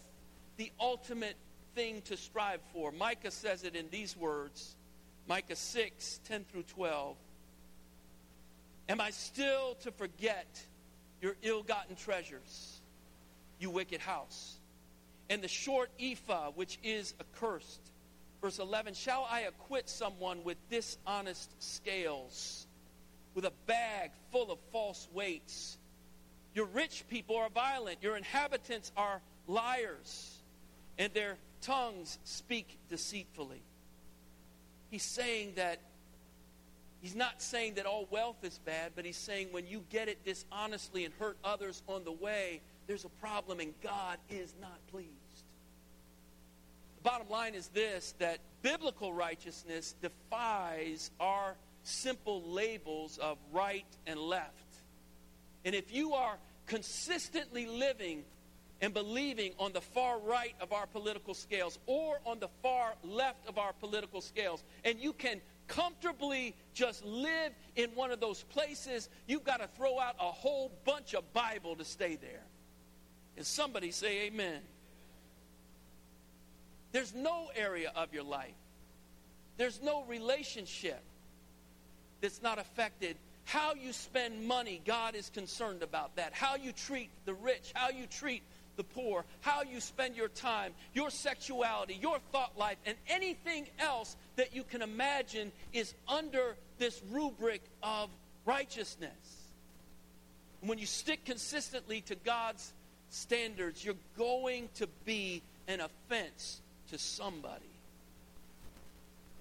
the 0.58 0.70
ultimate 0.78 1.36
thing 1.74 2.02
to 2.02 2.18
strive 2.18 2.60
for. 2.70 2.92
Micah 2.92 3.30
says 3.30 3.64
it 3.64 3.74
in 3.74 3.88
these 3.90 4.14
words 4.14 4.76
Micah 5.26 5.56
6 5.56 6.20
10 6.28 6.44
through 6.52 6.64
12. 6.64 7.16
Am 8.90 9.00
I 9.00 9.08
still 9.08 9.76
to 9.76 9.90
forget 9.90 10.62
your 11.22 11.34
ill 11.42 11.62
gotten 11.62 11.96
treasures, 11.96 12.73
you 13.58 13.70
wicked 13.70 14.00
house, 14.00 14.56
and 15.30 15.42
the 15.42 15.48
short 15.48 15.90
ephah 16.00 16.50
which 16.54 16.78
is 16.82 17.14
accursed? 17.20 17.80
Verse 18.40 18.58
11 18.58 18.94
Shall 18.94 19.26
I 19.30 19.40
acquit 19.40 19.88
someone 19.88 20.44
with 20.44 20.58
dishonest 20.68 21.50
scales, 21.62 22.66
with 23.34 23.44
a 23.44 23.52
bag 23.66 24.10
full 24.30 24.50
of 24.50 24.58
false 24.70 25.08
weights? 25.12 25.78
Your 26.54 26.66
rich 26.66 27.04
people 27.08 27.36
are 27.36 27.48
violent, 27.48 28.02
your 28.02 28.16
inhabitants 28.16 28.92
are 28.96 29.20
liars, 29.48 30.38
and 30.98 31.12
their 31.12 31.36
tongues 31.62 32.18
speak 32.24 32.78
deceitfully. 32.88 33.62
He's 34.90 35.02
saying 35.02 35.54
that 35.56 35.80
He's 37.04 37.14
not 37.14 37.42
saying 37.42 37.74
that 37.74 37.84
all 37.84 38.08
wealth 38.10 38.42
is 38.44 38.56
bad, 38.64 38.92
but 38.96 39.04
he's 39.04 39.18
saying 39.18 39.48
when 39.50 39.66
you 39.66 39.84
get 39.90 40.08
it 40.08 40.24
dishonestly 40.24 41.04
and 41.04 41.12
hurt 41.18 41.36
others 41.44 41.82
on 41.86 42.02
the 42.02 42.12
way, 42.12 42.62
there's 42.86 43.04
a 43.04 43.08
problem 43.08 43.60
and 43.60 43.72
God 43.82 44.18
is 44.30 44.54
not 44.60 44.78
pleased. 44.88 45.10
The 46.96 47.02
bottom 47.02 47.28
line 47.28 47.54
is 47.54 47.68
this 47.68 48.14
that 48.18 48.38
biblical 48.62 49.12
righteousness 49.12 49.94
defies 50.00 51.10
our 51.20 51.56
simple 51.82 52.42
labels 52.42 53.18
of 53.18 53.38
right 53.52 53.86
and 54.06 54.18
left. 54.18 54.50
And 55.64 55.74
if 55.74 55.92
you 55.92 56.14
are 56.14 56.36
consistently 56.66 57.66
living 57.66 58.24
and 58.80 58.92
believing 58.92 59.52
on 59.58 59.72
the 59.72 59.80
far 59.80 60.18
right 60.18 60.54
of 60.60 60.72
our 60.72 60.86
political 60.86 61.34
scales 61.34 61.78
or 61.86 62.20
on 62.26 62.38
the 62.38 62.48
far 62.62 62.94
left 63.02 63.46
of 63.48 63.58
our 63.58 63.72
political 63.72 64.20
scales. 64.20 64.62
And 64.84 65.00
you 65.00 65.12
can 65.12 65.40
comfortably 65.68 66.54
just 66.74 67.04
live 67.04 67.52
in 67.76 67.90
one 67.90 68.10
of 68.10 68.20
those 68.20 68.42
places. 68.42 69.08
You've 69.26 69.44
got 69.44 69.60
to 69.60 69.68
throw 69.76 69.98
out 69.98 70.16
a 70.20 70.30
whole 70.30 70.70
bunch 70.84 71.14
of 71.14 71.32
Bible 71.32 71.76
to 71.76 71.84
stay 71.84 72.16
there. 72.16 72.42
And 73.36 73.46
somebody 73.46 73.90
say 73.90 74.26
amen. 74.26 74.60
There's 76.92 77.14
no 77.14 77.50
area 77.56 77.92
of 77.94 78.14
your 78.14 78.22
life, 78.22 78.54
there's 79.56 79.82
no 79.82 80.04
relationship 80.04 81.02
that's 82.20 82.42
not 82.42 82.58
affected 82.58 83.16
how 83.44 83.74
you 83.74 83.92
spend 83.92 84.46
money, 84.46 84.80
God 84.84 85.14
is 85.14 85.30
concerned 85.30 85.82
about 85.82 86.16
that. 86.16 86.32
How 86.32 86.56
you 86.56 86.72
treat 86.72 87.10
the 87.26 87.34
rich, 87.34 87.72
how 87.74 87.90
you 87.90 88.06
treat 88.06 88.42
the 88.76 88.84
poor, 88.84 89.24
how 89.40 89.62
you 89.62 89.80
spend 89.80 90.16
your 90.16 90.28
time, 90.28 90.72
your 90.94 91.10
sexuality, 91.10 91.98
your 92.00 92.18
thought 92.32 92.58
life, 92.58 92.78
and 92.86 92.96
anything 93.08 93.68
else 93.78 94.16
that 94.36 94.54
you 94.54 94.64
can 94.64 94.82
imagine 94.82 95.52
is 95.72 95.94
under 96.08 96.56
this 96.78 97.00
rubric 97.10 97.62
of 97.82 98.10
righteousness. 98.44 99.10
when 100.60 100.78
you 100.78 100.86
stick 100.86 101.26
consistently 101.26 102.00
to 102.00 102.14
God's 102.14 102.72
standards, 103.14 103.84
you're 103.84 103.94
going 104.18 104.68
to 104.74 104.88
be 105.04 105.40
an 105.68 105.80
offense 105.80 106.60
to 106.90 106.98
somebody. 106.98 107.62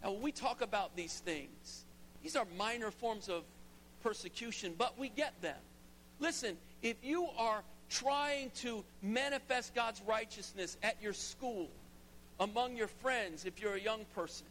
Now, 0.03 0.11
when 0.11 0.21
we 0.21 0.31
talk 0.31 0.61
about 0.61 0.95
these 0.95 1.19
things, 1.19 1.83
these 2.21 2.35
are 2.35 2.45
minor 2.57 2.91
forms 2.91 3.29
of 3.29 3.43
persecution, 4.03 4.75
but 4.77 4.97
we 4.99 5.09
get 5.09 5.33
them. 5.41 5.57
Listen, 6.19 6.55
if 6.81 6.97
you 7.03 7.27
are 7.37 7.63
trying 7.89 8.51
to 8.57 8.83
manifest 9.01 9.73
God's 9.73 10.01
righteousness 10.07 10.77
at 10.83 11.01
your 11.01 11.13
school, 11.13 11.67
among 12.39 12.75
your 12.75 12.87
friends, 12.87 13.45
if 13.45 13.59
you're 13.61 13.75
a 13.75 13.81
young 13.81 14.05
person, 14.13 14.45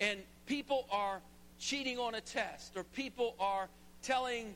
and 0.00 0.18
people 0.46 0.86
are 0.90 1.20
cheating 1.58 1.98
on 1.98 2.14
a 2.14 2.20
test, 2.20 2.76
or 2.76 2.84
people 2.84 3.34
are 3.38 3.68
telling 4.02 4.54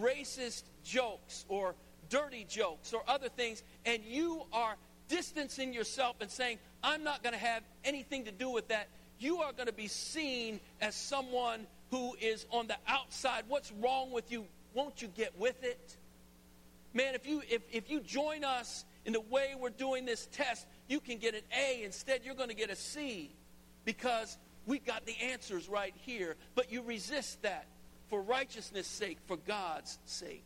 racist 0.00 0.62
jokes 0.84 1.44
or 1.48 1.74
dirty 2.08 2.44
jokes 2.48 2.92
or 2.92 3.02
other 3.08 3.28
things, 3.28 3.62
and 3.84 4.02
you 4.04 4.42
are 4.52 4.76
distancing 5.08 5.72
yourself 5.72 6.16
and 6.20 6.30
saying, 6.30 6.58
I'm 6.82 7.04
not 7.04 7.22
going 7.22 7.34
to 7.34 7.38
have 7.38 7.62
anything 7.84 8.24
to 8.24 8.32
do 8.32 8.50
with 8.50 8.68
that, 8.68 8.88
you 9.18 9.38
are 9.38 9.52
going 9.52 9.66
to 9.66 9.72
be 9.72 9.88
seen 9.88 10.60
as 10.80 10.94
someone 10.94 11.66
who 11.90 12.14
is 12.20 12.46
on 12.50 12.66
the 12.66 12.76
outside. 12.88 13.44
What's 13.48 13.72
wrong 13.72 14.10
with 14.10 14.30
you? 14.32 14.44
Won't 14.74 15.00
you 15.02 15.08
get 15.08 15.38
with 15.38 15.62
it? 15.62 15.96
Man, 16.92 17.14
if 17.14 17.26
you 17.26 17.42
if, 17.48 17.62
if 17.72 17.90
you 17.90 18.00
join 18.00 18.44
us 18.44 18.84
in 19.04 19.12
the 19.12 19.20
way 19.20 19.54
we're 19.58 19.70
doing 19.70 20.04
this 20.04 20.28
test, 20.32 20.66
you 20.88 21.00
can 21.00 21.18
get 21.18 21.34
an 21.34 21.42
A. 21.56 21.82
Instead, 21.84 22.20
you're 22.24 22.34
going 22.34 22.48
to 22.48 22.54
get 22.54 22.70
a 22.70 22.76
C 22.76 23.30
because 23.84 24.38
we 24.66 24.78
got 24.78 25.04
the 25.06 25.16
answers 25.20 25.68
right 25.68 25.94
here. 26.02 26.36
But 26.54 26.72
you 26.72 26.82
resist 26.82 27.42
that 27.42 27.66
for 28.08 28.22
righteousness' 28.22 28.86
sake, 28.86 29.18
for 29.26 29.36
God's 29.36 29.98
sake. 30.04 30.44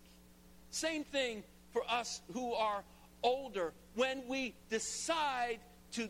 Same 0.71 1.05
thing 1.05 1.43
for 1.73 1.83
us 1.89 2.21
who 2.33 2.53
are 2.53 2.83
older. 3.23 3.73
When 3.95 4.27
we 4.29 4.55
decide 4.71 5.59
to 5.93 6.09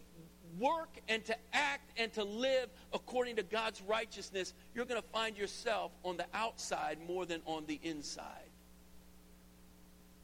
work 0.58 0.88
and 1.08 1.24
to 1.26 1.36
act 1.52 1.92
and 1.96 2.12
to 2.14 2.24
live 2.24 2.68
according 2.92 3.36
to 3.36 3.42
God's 3.42 3.80
righteousness, 3.82 4.54
you're 4.74 4.84
going 4.84 5.00
to 5.00 5.08
find 5.08 5.36
yourself 5.36 5.92
on 6.04 6.16
the 6.16 6.26
outside 6.34 6.98
more 7.06 7.26
than 7.26 7.40
on 7.46 7.64
the 7.66 7.78
inside. 7.82 8.24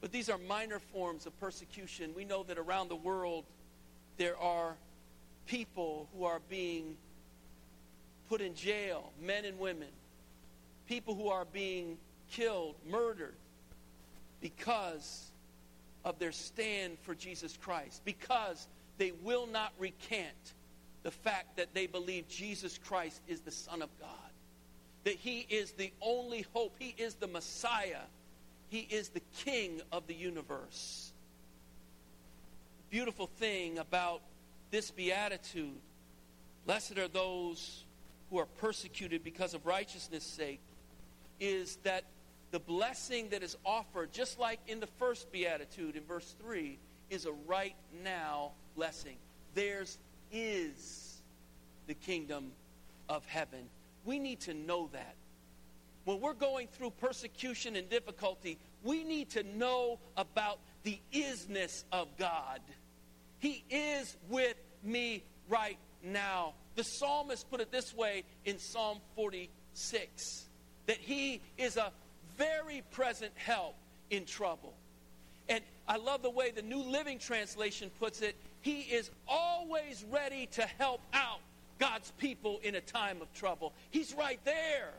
But 0.01 0.13
these 0.13 0.29
are 0.29 0.39
minor 0.39 0.79
forms 0.79 1.27
of 1.27 1.39
persecution. 1.41 2.13
We 2.15 2.25
know 2.25 2.43
that 2.45 2.59
around 2.59 2.89
the 2.89 2.97
world 2.97 3.45
there 4.17 4.37
are 4.37 4.77
people 5.47 6.09
who 6.15 6.25
are 6.25 6.41
being 6.49 6.97
put 8.29 8.41
in 8.41 8.55
jail, 8.55 9.13
men 9.21 9.45
and 9.45 9.59
women, 9.59 9.89
people 10.89 11.15
who 11.15 11.29
are 11.29 11.45
being 11.45 11.97
killed, 12.31 12.75
murdered, 12.87 13.35
because 14.45 15.31
of 16.05 16.19
their 16.19 16.31
stand 16.31 16.99
for 17.01 17.15
Jesus 17.15 17.57
Christ, 17.57 18.03
because 18.05 18.69
they 18.99 19.11
will 19.23 19.47
not 19.47 19.73
recant 19.79 20.53
the 21.03 21.11
fact 21.11 21.57
that 21.57 21.73
they 21.73 21.87
believe 21.87 22.29
Jesus 22.29 22.77
Christ 22.77 23.23
is 23.27 23.41
the 23.41 23.51
Son 23.51 23.81
of 23.81 23.89
God, 23.99 24.11
that 25.05 25.15
He 25.15 25.47
is 25.49 25.73
the 25.73 25.91
only 26.03 26.45
hope, 26.53 26.75
He 26.79 26.95
is 26.99 27.15
the 27.15 27.27
Messiah, 27.27 28.03
He 28.69 28.81
is 28.81 29.09
the 29.09 29.23
King 29.39 29.81
of 29.91 30.07
the 30.07 30.15
universe. 30.15 31.11
The 32.91 32.97
beautiful 32.99 33.31
thing 33.39 33.79
about 33.79 34.21
this 34.71 34.91
beatitude 34.91 35.81
blessed 36.67 36.99
are 36.99 37.09
those 37.09 37.85
who 38.29 38.39
are 38.39 38.47
persecuted 38.47 39.25
because 39.25 39.55
of 39.55 39.65
righteousness' 39.65 40.23
sake, 40.23 40.61
is 41.41 41.77
that 41.85 42.05
the 42.55 42.61
blessing 42.61 43.31
that 43.31 43.43
is 43.43 43.57
offered, 43.65 44.13
just 44.13 44.39
like 44.39 44.61
in 44.69 44.79
the 44.79 44.87
first 44.87 45.33
beatitude 45.33 45.97
in 45.97 46.05
verse 46.05 46.37
3, 46.41 46.79
is 47.11 47.27
a 47.27 47.33
right 47.49 47.75
now 48.05 48.53
blessing. 48.77 49.17
Theirs 49.57 49.99
is 50.31 51.21
the 51.89 51.95
kingdom 51.95 52.53
of 53.09 53.27
heaven. 53.27 53.69
We 54.05 54.21
need 54.21 54.39
to 54.43 54.55
know 54.55 54.89
that. 54.93 55.17
When 56.05 56.21
we're 56.21 56.33
going 56.33 56.69
through 56.69 56.91
persecution 56.91 57.75
and 57.75 57.91
difficulty, 57.91 58.57
we 58.85 59.03
need 59.03 59.31
to 59.31 59.43
know 59.43 59.99
about 60.17 60.61
the 60.85 61.01
isness 61.13 61.83
of 61.91 62.07
God. 62.17 62.61
He 63.41 63.65
is 63.69 64.17
with 64.29 64.55
me 64.85 65.25
right 65.49 65.79
now. 66.05 66.55
The 66.77 66.85
psalmist 66.85 67.51
put 67.51 67.61
it 67.61 67.73
this 67.73 67.93
way 67.93 68.23
in 68.45 68.61
Psalm 68.61 68.99
46 69.17 70.47
that 70.87 70.99
he 70.99 71.41
is 71.59 71.77
a 71.77 71.91
very 72.37 72.83
present 72.91 73.33
help 73.37 73.75
in 74.11 74.25
trouble. 74.25 74.75
And 75.49 75.63
I 75.87 75.97
love 75.97 76.23
the 76.23 76.31
way 76.31 76.51
the 76.51 76.63
New 76.63 76.83
Living 76.83 77.19
Translation 77.19 77.91
puts 77.99 78.23
it. 78.23 78.37
He 78.63 78.81
is 78.81 79.11
always 79.29 80.05
ready 80.11 80.47
to 80.53 80.63
help 80.79 81.01
out 81.13 81.41
God's 81.79 82.11
people 82.19 82.61
in 82.63 82.75
a 82.77 82.81
time 82.81 83.21
of 83.21 83.33
trouble. 83.35 83.73
He's 83.91 84.15
right 84.15 84.41
there. 84.45 84.91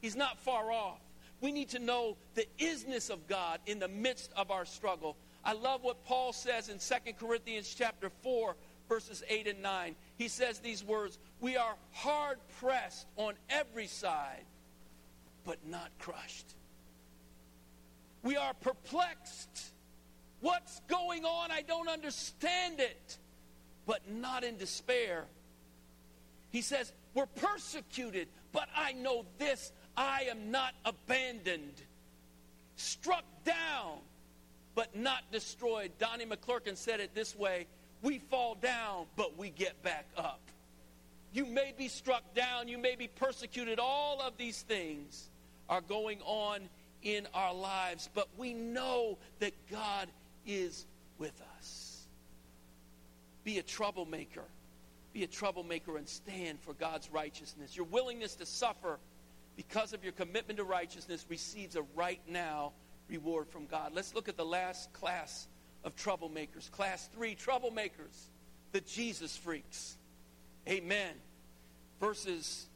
He's 0.00 0.16
not 0.16 0.38
far 0.38 0.72
off. 0.72 1.00
We 1.40 1.52
need 1.52 1.70
to 1.70 1.78
know 1.78 2.16
the 2.34 2.46
isness 2.58 3.10
of 3.10 3.26
God 3.28 3.60
in 3.66 3.78
the 3.78 3.88
midst 3.88 4.30
of 4.36 4.50
our 4.50 4.64
struggle. 4.64 5.16
I 5.44 5.52
love 5.52 5.82
what 5.82 6.04
Paul 6.06 6.32
says 6.32 6.70
in 6.70 6.78
2 6.78 7.12
Corinthians 7.18 7.74
chapter 7.76 8.10
4 8.22 8.54
verses 8.88 9.22
8 9.28 9.48
and 9.48 9.62
9. 9.62 9.96
He 10.16 10.28
says 10.28 10.58
these 10.58 10.84
words, 10.84 11.18
"We 11.40 11.56
are 11.56 11.76
hard 11.92 12.38
pressed 12.60 13.06
on 13.16 13.34
every 13.48 13.86
side, 13.86 14.44
but 15.44 15.64
not 15.66 15.90
crushed. 15.98 16.54
We 18.24 18.36
are 18.36 18.54
perplexed, 18.54 19.70
What's 20.44 20.80
going 20.88 21.24
on? 21.24 21.50
I 21.50 21.62
don't 21.62 21.88
understand 21.88 22.78
it. 22.78 23.16
But 23.86 24.10
not 24.10 24.44
in 24.44 24.58
despair. 24.58 25.24
He 26.50 26.60
says, 26.60 26.92
We're 27.14 27.24
persecuted, 27.24 28.28
but 28.52 28.68
I 28.76 28.92
know 28.92 29.24
this 29.38 29.72
I 29.96 30.26
am 30.30 30.50
not 30.50 30.74
abandoned. 30.84 31.80
Struck 32.76 33.24
down, 33.44 33.98
but 34.74 34.94
not 34.94 35.22
destroyed. 35.32 35.92
Donnie 35.98 36.26
McClurkin 36.26 36.76
said 36.76 37.00
it 37.00 37.14
this 37.14 37.34
way 37.34 37.66
We 38.02 38.18
fall 38.18 38.54
down, 38.54 39.06
but 39.16 39.38
we 39.38 39.48
get 39.48 39.82
back 39.82 40.06
up. 40.16 40.40
You 41.32 41.46
may 41.46 41.72
be 41.76 41.88
struck 41.88 42.34
down, 42.34 42.68
you 42.68 42.76
may 42.76 42.96
be 42.96 43.08
persecuted. 43.08 43.78
All 43.78 44.20
of 44.20 44.36
these 44.36 44.60
things 44.60 45.30
are 45.70 45.80
going 45.80 46.20
on 46.26 46.60
in 47.04 47.28
our 47.34 47.54
lives, 47.54 48.08
but 48.14 48.28
we 48.36 48.54
know 48.54 49.18
that 49.38 49.52
God 49.70 50.08
is 50.46 50.86
with 51.18 51.40
us. 51.58 52.06
Be 53.44 53.58
a 53.58 53.62
troublemaker. 53.62 54.44
Be 55.12 55.22
a 55.22 55.28
troublemaker 55.28 55.96
and 55.96 56.08
stand 56.08 56.58
for 56.60 56.72
God's 56.72 57.10
righteousness. 57.12 57.76
Your 57.76 57.86
willingness 57.86 58.34
to 58.36 58.46
suffer 58.46 58.98
because 59.56 59.92
of 59.92 60.02
your 60.02 60.12
commitment 60.12 60.56
to 60.56 60.64
righteousness 60.64 61.24
receives 61.28 61.76
a 61.76 61.82
right 61.94 62.20
now 62.26 62.72
reward 63.08 63.48
from 63.48 63.66
God. 63.66 63.92
Let's 63.94 64.14
look 64.14 64.28
at 64.28 64.36
the 64.36 64.44
last 64.44 64.92
class 64.92 65.46
of 65.84 65.94
troublemakers. 65.94 66.70
Class 66.70 67.08
three 67.14 67.36
troublemakers, 67.36 68.28
the 68.72 68.80
Jesus 68.80 69.36
freaks. 69.36 69.96
Amen. 70.68 71.12
Verses 72.00 72.66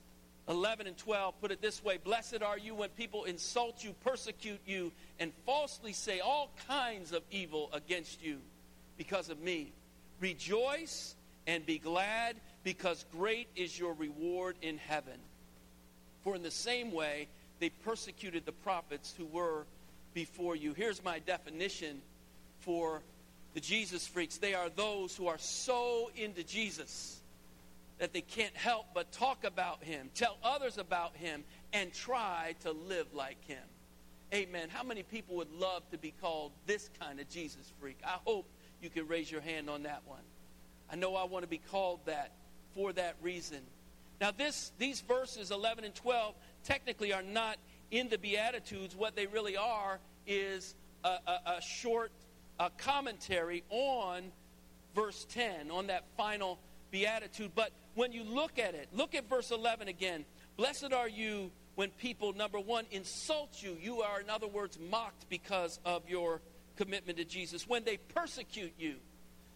11 0.48 0.86
and 0.86 0.96
12 0.96 1.40
put 1.40 1.50
it 1.50 1.60
this 1.60 1.84
way 1.84 1.98
Blessed 1.98 2.42
are 2.42 2.58
you 2.58 2.74
when 2.74 2.88
people 2.90 3.24
insult 3.24 3.84
you, 3.84 3.94
persecute 4.04 4.60
you, 4.66 4.92
and 5.18 5.32
falsely 5.44 5.92
say 5.92 6.20
all 6.20 6.50
kinds 6.66 7.12
of 7.12 7.22
evil 7.30 7.68
against 7.72 8.22
you 8.22 8.38
because 8.96 9.28
of 9.28 9.40
me. 9.40 9.72
Rejoice 10.20 11.14
and 11.46 11.64
be 11.64 11.78
glad, 11.78 12.36
because 12.62 13.06
great 13.12 13.48
is 13.56 13.78
your 13.78 13.94
reward 13.94 14.56
in 14.60 14.76
heaven. 14.76 15.18
For 16.22 16.34
in 16.34 16.42
the 16.42 16.50
same 16.50 16.92
way, 16.92 17.28
they 17.60 17.70
persecuted 17.70 18.44
the 18.44 18.52
prophets 18.52 19.14
who 19.16 19.24
were 19.26 19.64
before 20.14 20.56
you. 20.56 20.74
Here's 20.74 21.02
my 21.02 21.20
definition 21.20 22.02
for 22.60 23.02
the 23.54 23.60
Jesus 23.60 24.06
freaks 24.06 24.36
they 24.36 24.54
are 24.54 24.68
those 24.68 25.16
who 25.16 25.26
are 25.26 25.38
so 25.38 26.10
into 26.16 26.44
Jesus 26.44 27.17
that 27.98 28.12
they 28.12 28.20
can't 28.20 28.56
help 28.56 28.86
but 28.94 29.10
talk 29.12 29.44
about 29.44 29.82
him, 29.82 30.10
tell 30.14 30.38
others 30.42 30.78
about 30.78 31.16
him, 31.16 31.44
and 31.72 31.92
try 31.92 32.54
to 32.60 32.72
live 32.72 33.06
like 33.12 33.44
him. 33.44 33.62
Amen. 34.32 34.68
How 34.68 34.82
many 34.82 35.02
people 35.02 35.36
would 35.36 35.52
love 35.52 35.88
to 35.90 35.98
be 35.98 36.12
called 36.20 36.52
this 36.66 36.90
kind 37.00 37.18
of 37.18 37.28
Jesus 37.28 37.72
freak? 37.80 37.98
I 38.04 38.18
hope 38.24 38.46
you 38.82 38.90
can 38.90 39.06
raise 39.08 39.30
your 39.30 39.40
hand 39.40 39.70
on 39.70 39.84
that 39.84 40.02
one. 40.04 40.22
I 40.90 40.96
know 40.96 41.16
I 41.16 41.24
want 41.24 41.42
to 41.44 41.48
be 41.48 41.58
called 41.58 42.00
that 42.06 42.32
for 42.74 42.92
that 42.92 43.16
reason. 43.22 43.60
Now, 44.20 44.30
this, 44.30 44.72
these 44.78 45.00
verses 45.00 45.50
11 45.50 45.84
and 45.84 45.94
12 45.94 46.34
technically 46.64 47.12
are 47.12 47.22
not 47.22 47.56
in 47.90 48.08
the 48.08 48.18
Beatitudes. 48.18 48.94
What 48.94 49.16
they 49.16 49.26
really 49.26 49.56
are 49.56 50.00
is 50.26 50.74
a, 51.04 51.08
a, 51.26 51.40
a 51.56 51.62
short 51.62 52.12
a 52.58 52.70
commentary 52.70 53.62
on 53.70 54.32
verse 54.94 55.26
10, 55.30 55.70
on 55.70 55.86
that 55.88 56.04
final 56.16 56.58
beatitude. 56.90 57.52
But 57.54 57.70
when 57.98 58.12
you 58.12 58.22
look 58.22 58.60
at 58.60 58.74
it, 58.74 58.88
look 58.94 59.16
at 59.16 59.28
verse 59.28 59.50
11 59.50 59.88
again. 59.88 60.24
Blessed 60.56 60.92
are 60.92 61.08
you 61.08 61.50
when 61.74 61.90
people, 61.90 62.32
number 62.32 62.60
one, 62.60 62.84
insult 62.92 63.60
you. 63.60 63.76
You 63.82 64.02
are, 64.02 64.20
in 64.20 64.30
other 64.30 64.46
words, 64.46 64.78
mocked 64.90 65.28
because 65.28 65.80
of 65.84 66.08
your 66.08 66.40
commitment 66.76 67.18
to 67.18 67.24
Jesus. 67.24 67.68
When 67.68 67.82
they 67.82 67.96
persecute 67.96 68.72
you, 68.78 68.94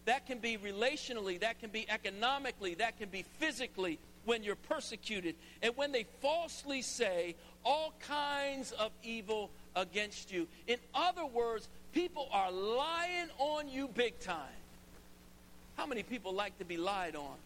that 0.07 0.27
can 0.27 0.39
be 0.39 0.59
relationally, 0.59 1.39
that 1.41 1.61
can 1.61 1.71
be 1.71 1.89
economically, 1.89 2.75
that 2.75 2.99
can 2.99 3.11
be 3.11 3.25
physically 3.39 4.01
when 4.25 4.43
you're 4.43 4.57
persecuted. 4.57 5.37
And 5.63 5.77
when 5.77 5.93
they 5.93 6.07
falsely 6.21 6.83
say 6.83 7.37
all 7.65 7.95
kinds 8.01 8.73
of 8.73 8.91
evil 9.05 9.51
against 9.77 10.33
you. 10.33 10.49
In 10.67 10.79
other 10.95 11.27
words, 11.27 11.69
people 11.93 12.29
are 12.33 12.51
lying 12.51 13.29
on 13.39 13.69
you 13.69 13.87
big 13.87 14.19
time. 14.19 14.59
How 15.77 15.87
many 15.87 16.03
people 16.03 16.35
like 16.35 16.59
to 16.59 16.65
be 16.65 16.77
lied 16.77 17.15
on? 17.15 17.37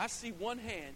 I 0.00 0.06
see 0.06 0.30
one 0.30 0.56
hand. 0.56 0.94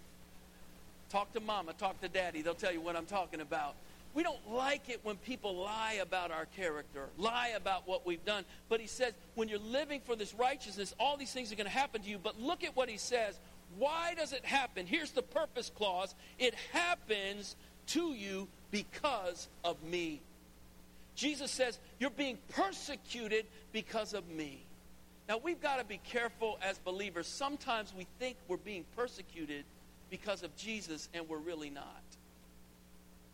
Talk 1.10 1.30
to 1.34 1.40
mama, 1.40 1.74
talk 1.74 2.00
to 2.00 2.08
daddy. 2.08 2.40
They'll 2.40 2.54
tell 2.54 2.72
you 2.72 2.80
what 2.80 2.96
I'm 2.96 3.04
talking 3.04 3.42
about. 3.42 3.74
we 4.14 4.22
don't 4.22 4.50
like 4.50 4.88
it 4.88 5.00
when 5.02 5.16
people 5.16 5.56
lie 5.56 5.98
about 6.00 6.30
our 6.30 6.46
character, 6.56 7.08
lie 7.18 7.48
about 7.54 7.86
what 7.86 8.06
we've 8.06 8.24
done. 8.24 8.44
But 8.70 8.80
he 8.80 8.86
says, 8.86 9.12
when 9.34 9.48
you're 9.48 9.58
living 9.58 10.00
for 10.06 10.16
this 10.16 10.32
righteousness, 10.32 10.94
all 10.98 11.18
these 11.18 11.32
things 11.34 11.52
are 11.52 11.54
going 11.54 11.66
to 11.66 11.70
happen 11.70 12.00
to 12.00 12.08
you. 12.08 12.16
But 12.16 12.40
look 12.40 12.64
at 12.64 12.74
what 12.74 12.88
he 12.88 12.96
says. 12.96 13.38
Why 13.76 14.14
does 14.14 14.32
it 14.32 14.42
happen? 14.42 14.86
Here's 14.86 15.10
the 15.10 15.22
purpose 15.22 15.70
clause 15.76 16.14
it 16.38 16.54
happens 16.72 17.56
to 17.88 18.14
you 18.14 18.48
because 18.70 19.48
of 19.64 19.82
me. 19.82 20.22
Jesus 21.14 21.50
says, 21.50 21.78
You're 21.98 22.08
being 22.08 22.38
persecuted 22.48 23.44
because 23.70 24.14
of 24.14 24.26
me. 24.30 24.64
Now, 25.28 25.38
we've 25.38 25.60
got 25.60 25.78
to 25.78 25.84
be 25.84 25.98
careful 25.98 26.58
as 26.62 26.78
believers. 26.78 27.26
Sometimes 27.26 27.94
we 27.96 28.06
think 28.18 28.36
we're 28.46 28.58
being 28.58 28.84
persecuted 28.94 29.64
because 30.10 30.42
of 30.42 30.54
Jesus, 30.56 31.08
and 31.14 31.28
we're 31.28 31.38
really 31.38 31.70
not. 31.70 32.02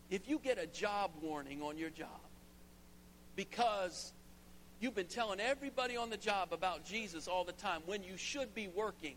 If 0.09 0.27
you 0.27 0.39
get 0.39 0.57
a 0.57 0.67
job 0.67 1.11
warning 1.21 1.61
on 1.61 1.77
your 1.77 1.89
job 1.89 2.07
because 3.35 4.13
you've 4.79 4.95
been 4.95 5.07
telling 5.07 5.39
everybody 5.39 5.95
on 5.95 6.09
the 6.09 6.17
job 6.17 6.53
about 6.53 6.85
Jesus 6.85 7.27
all 7.27 7.43
the 7.43 7.53
time 7.53 7.81
when 7.85 8.03
you 8.03 8.17
should 8.17 8.53
be 8.53 8.67
working, 8.67 9.15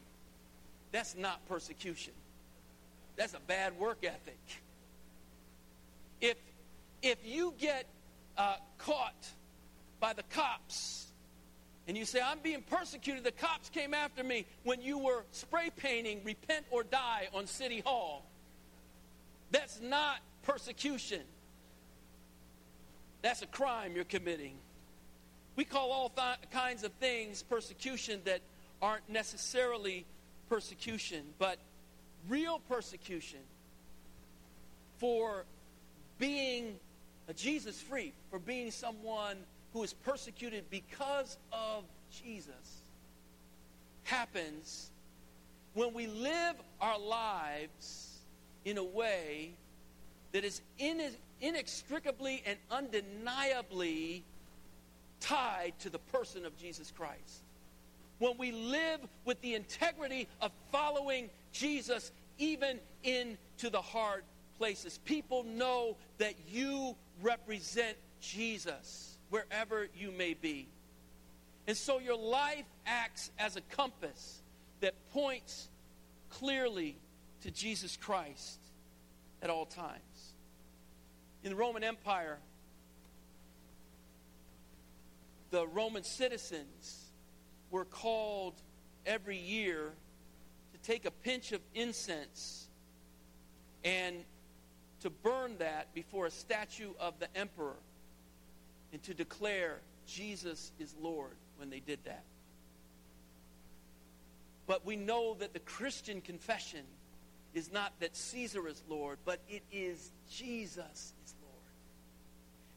that's 0.92 1.16
not 1.16 1.44
persecution. 1.48 2.12
That's 3.16 3.34
a 3.34 3.40
bad 3.40 3.78
work 3.78 4.04
ethic. 4.04 4.38
If, 6.20 6.36
if 7.02 7.18
you 7.24 7.54
get 7.58 7.86
uh, 8.36 8.56
caught 8.78 9.28
by 10.00 10.12
the 10.12 10.22
cops 10.30 11.03
and 11.86 11.96
you 11.96 12.04
say, 12.04 12.20
I'm 12.24 12.38
being 12.38 12.62
persecuted, 12.62 13.24
the 13.24 13.32
cops 13.32 13.68
came 13.68 13.92
after 13.92 14.24
me 14.24 14.46
when 14.62 14.80
you 14.80 14.98
were 14.98 15.24
spray 15.32 15.70
painting 15.76 16.20
Repent 16.24 16.64
or 16.70 16.82
Die 16.82 17.28
on 17.34 17.46
City 17.46 17.80
Hall. 17.80 18.24
That's 19.50 19.80
not 19.80 20.18
persecution. 20.42 21.20
That's 23.22 23.42
a 23.42 23.46
crime 23.46 23.92
you're 23.94 24.04
committing. 24.04 24.54
We 25.56 25.64
call 25.64 25.92
all 25.92 26.08
th- 26.08 26.50
kinds 26.50 26.84
of 26.84 26.92
things 26.94 27.42
persecution 27.42 28.20
that 28.24 28.40
aren't 28.82 29.08
necessarily 29.08 30.04
persecution, 30.48 31.22
but 31.38 31.58
real 32.28 32.60
persecution 32.68 33.40
for 34.98 35.44
being 36.18 36.76
a 37.28 37.34
Jesus 37.34 37.80
freak, 37.80 38.14
for 38.30 38.38
being 38.38 38.70
someone 38.70 39.36
who 39.74 39.82
is 39.82 39.92
persecuted 39.92 40.64
because 40.70 41.36
of 41.52 41.82
Jesus 42.10 42.84
happens 44.04 44.90
when 45.74 45.92
we 45.92 46.06
live 46.06 46.54
our 46.80 46.98
lives 46.98 48.20
in 48.64 48.78
a 48.78 48.84
way 48.84 49.50
that 50.30 50.44
is 50.44 50.62
inextricably 51.40 52.42
and 52.46 52.56
undeniably 52.70 54.22
tied 55.18 55.72
to 55.80 55.90
the 55.90 55.98
person 55.98 56.46
of 56.46 56.56
Jesus 56.56 56.92
Christ. 56.96 57.42
When 58.20 58.38
we 58.38 58.52
live 58.52 59.00
with 59.24 59.40
the 59.40 59.54
integrity 59.54 60.28
of 60.40 60.52
following 60.70 61.30
Jesus 61.52 62.12
even 62.38 62.78
into 63.02 63.70
the 63.70 63.82
hard 63.82 64.22
places, 64.56 64.98
people 65.04 65.42
know 65.42 65.96
that 66.18 66.34
you 66.52 66.94
represent 67.20 67.96
Jesus 68.20 69.13
wherever 69.34 69.88
you 69.96 70.12
may 70.12 70.32
be. 70.32 70.68
And 71.66 71.76
so 71.76 71.98
your 71.98 72.16
life 72.16 72.66
acts 72.86 73.32
as 73.36 73.56
a 73.56 73.60
compass 73.62 74.40
that 74.78 74.94
points 75.10 75.68
clearly 76.30 76.96
to 77.42 77.50
Jesus 77.50 77.96
Christ 77.96 78.60
at 79.42 79.50
all 79.50 79.66
times. 79.66 80.34
In 81.42 81.50
the 81.50 81.56
Roman 81.56 81.82
Empire, 81.82 82.38
the 85.50 85.66
Roman 85.66 86.04
citizens 86.04 87.10
were 87.72 87.86
called 87.86 88.54
every 89.04 89.38
year 89.38 89.90
to 90.74 90.78
take 90.88 91.06
a 91.06 91.10
pinch 91.10 91.50
of 91.50 91.60
incense 91.74 92.68
and 93.82 94.14
to 95.00 95.10
burn 95.10 95.56
that 95.58 95.92
before 95.92 96.26
a 96.26 96.30
statue 96.30 96.90
of 97.00 97.18
the 97.18 97.26
emperor 97.36 97.74
and 98.94 99.02
to 99.02 99.12
declare 99.12 99.80
Jesus 100.06 100.70
is 100.78 100.94
Lord 101.02 101.36
when 101.56 101.68
they 101.68 101.80
did 101.80 101.98
that. 102.04 102.22
But 104.68 104.86
we 104.86 104.94
know 104.94 105.34
that 105.40 105.52
the 105.52 105.58
Christian 105.58 106.20
confession 106.20 106.84
is 107.54 107.72
not 107.72 107.92
that 107.98 108.16
Caesar 108.16 108.68
is 108.68 108.84
Lord, 108.88 109.18
but 109.24 109.40
it 109.48 109.64
is 109.72 110.12
Jesus 110.30 111.12
is 111.24 111.34
Lord. 111.42 111.54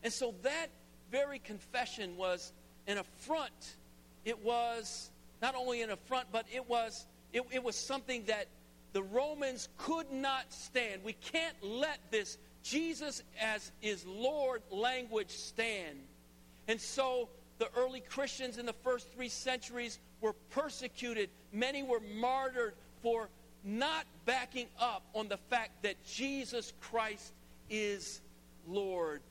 And 0.04 0.12
so 0.12 0.34
that 0.42 0.68
very 1.12 1.38
confession 1.38 2.18
was 2.18 2.52
an 2.88 2.98
affront. 2.98 3.76
It 4.26 4.44
was 4.44 5.12
not 5.40 5.54
only 5.54 5.84
an 5.84 5.92
affront, 5.92 6.32
but 6.32 6.46
it 6.52 6.68
was 6.68 7.06
it, 7.32 7.44
it 7.52 7.64
was 7.64 7.76
something 7.76 8.24
that 8.26 8.48
the 8.94 9.04
Romans 9.04 9.70
could 9.78 10.12
not 10.12 10.52
stand. 10.52 11.04
We 11.04 11.14
can't 11.14 11.56
let 11.62 12.00
this 12.10 12.40
Jesus 12.64 13.22
as 13.40 13.72
is 13.82 14.06
Lord 14.06 14.62
language 14.72 15.30
stand. 15.30 16.00
And 16.68 16.80
so 16.80 17.30
the 17.60 17.70
early 17.76 18.02
Christians 18.02 18.58
in 18.58 18.66
the 18.66 18.74
first 18.74 19.12
three 19.14 19.30
centuries 19.30 20.00
were 20.22 20.34
persecuted. 20.52 21.30
Many 21.52 21.84
were 21.84 22.02
martyred 22.16 22.74
for 23.02 23.30
not 23.64 24.06
backing 24.26 24.68
up 24.80 25.04
on 25.14 25.28
the 25.28 25.38
fact 25.38 25.84
that 25.84 26.04
Jesus 26.06 26.74
Christ 26.82 27.34
is 27.70 28.22
Lord. 28.68 29.22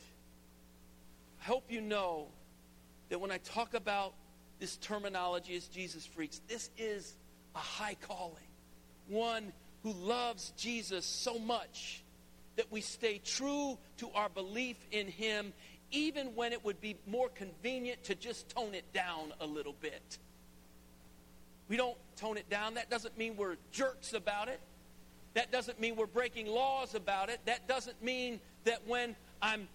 I 1.40 1.44
hope 1.44 1.64
you 1.68 1.80
know 1.80 2.26
that 3.08 3.20
when 3.20 3.30
I 3.30 3.38
talk 3.38 3.74
about 3.74 4.14
this 4.58 4.76
terminology 4.78 5.54
as 5.56 5.68
Jesus 5.68 6.04
freaks, 6.04 6.40
this 6.48 6.70
is 6.76 7.14
a 7.54 7.58
high 7.58 7.96
calling. 8.08 8.34
One 9.08 9.52
who 9.82 9.92
loves 9.92 10.52
Jesus 10.56 11.04
so 11.06 11.38
much 11.38 12.02
that 12.56 12.72
we 12.72 12.80
stay 12.80 13.20
true 13.24 13.78
to 13.98 14.10
our 14.14 14.28
belief 14.28 14.76
in 14.90 15.06
him, 15.06 15.52
even 15.90 16.34
when 16.34 16.52
it 16.52 16.64
would 16.64 16.80
be 16.80 16.96
more 17.06 17.28
convenient 17.28 18.02
to 18.04 18.14
just 18.14 18.48
tone 18.48 18.74
it 18.74 18.92
down 18.92 19.32
a 19.40 19.46
little 19.46 19.74
bit. 19.80 20.18
We 21.68 21.76
don't 21.76 21.96
tone 22.16 22.36
it 22.36 22.48
down. 22.48 22.74
That 22.74 22.90
doesn't 22.90 23.16
mean 23.18 23.36
we're 23.36 23.56
jerks 23.72 24.12
about 24.12 24.48
it. 24.48 24.60
That 25.34 25.52
doesn't 25.52 25.80
mean 25.80 25.96
we're 25.96 26.06
breaking 26.06 26.46
laws 26.46 26.94
about 26.94 27.28
it. 27.28 27.40
That 27.44 27.68
doesn't 27.68 28.02
mean 28.02 28.40
that 28.64 28.86
when 28.86 29.16
I'm 29.42 29.68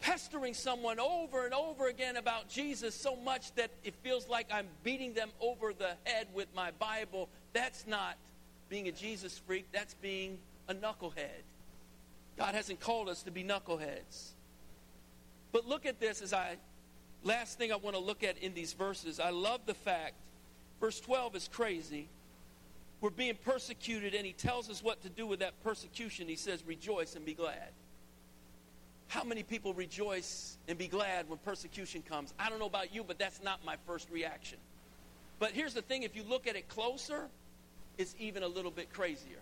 pestering 0.00 0.54
someone 0.54 1.00
over 1.00 1.44
and 1.44 1.54
over 1.54 1.88
again 1.88 2.16
about 2.16 2.48
Jesus 2.48 2.94
so 2.94 3.16
much 3.16 3.52
that 3.56 3.70
it 3.82 3.94
feels 4.02 4.28
like 4.28 4.46
I'm 4.52 4.68
beating 4.84 5.14
them 5.14 5.30
over 5.40 5.72
the 5.72 5.96
head 6.04 6.28
with 6.34 6.46
my 6.54 6.70
Bible, 6.72 7.28
that's 7.52 7.86
not 7.86 8.16
being 8.68 8.86
a 8.88 8.92
Jesus 8.92 9.38
freak. 9.38 9.66
That's 9.72 9.94
being 9.94 10.38
a 10.68 10.74
knucklehead. 10.74 11.42
God 12.36 12.54
hasn't 12.54 12.78
called 12.78 13.08
us 13.08 13.24
to 13.24 13.30
be 13.30 13.42
knuckleheads. 13.42 14.34
But 15.52 15.66
look 15.66 15.86
at 15.86 16.00
this 16.00 16.20
as 16.20 16.32
I, 16.32 16.56
last 17.24 17.58
thing 17.58 17.72
I 17.72 17.76
want 17.76 17.96
to 17.96 18.02
look 18.02 18.22
at 18.22 18.38
in 18.38 18.54
these 18.54 18.72
verses. 18.72 19.20
I 19.20 19.30
love 19.30 19.60
the 19.66 19.74
fact, 19.74 20.14
verse 20.80 21.00
12 21.00 21.36
is 21.36 21.48
crazy. 21.52 22.08
We're 23.00 23.10
being 23.10 23.36
persecuted, 23.44 24.14
and 24.14 24.26
he 24.26 24.32
tells 24.32 24.68
us 24.68 24.82
what 24.82 25.02
to 25.02 25.08
do 25.08 25.26
with 25.26 25.40
that 25.40 25.62
persecution. 25.62 26.28
He 26.28 26.36
says, 26.36 26.64
Rejoice 26.66 27.14
and 27.14 27.24
be 27.24 27.34
glad. 27.34 27.70
How 29.06 29.24
many 29.24 29.42
people 29.42 29.72
rejoice 29.72 30.58
and 30.68 30.76
be 30.76 30.88
glad 30.88 31.28
when 31.28 31.38
persecution 31.38 32.02
comes? 32.02 32.34
I 32.38 32.50
don't 32.50 32.58
know 32.58 32.66
about 32.66 32.94
you, 32.94 33.04
but 33.04 33.18
that's 33.18 33.42
not 33.42 33.64
my 33.64 33.76
first 33.86 34.10
reaction. 34.10 34.58
But 35.38 35.52
here's 35.52 35.74
the 35.74 35.82
thing 35.82 36.02
if 36.02 36.14
you 36.14 36.24
look 36.28 36.46
at 36.46 36.56
it 36.56 36.68
closer, 36.68 37.28
it's 37.96 38.14
even 38.18 38.42
a 38.42 38.48
little 38.48 38.70
bit 38.70 38.92
crazier. 38.92 39.38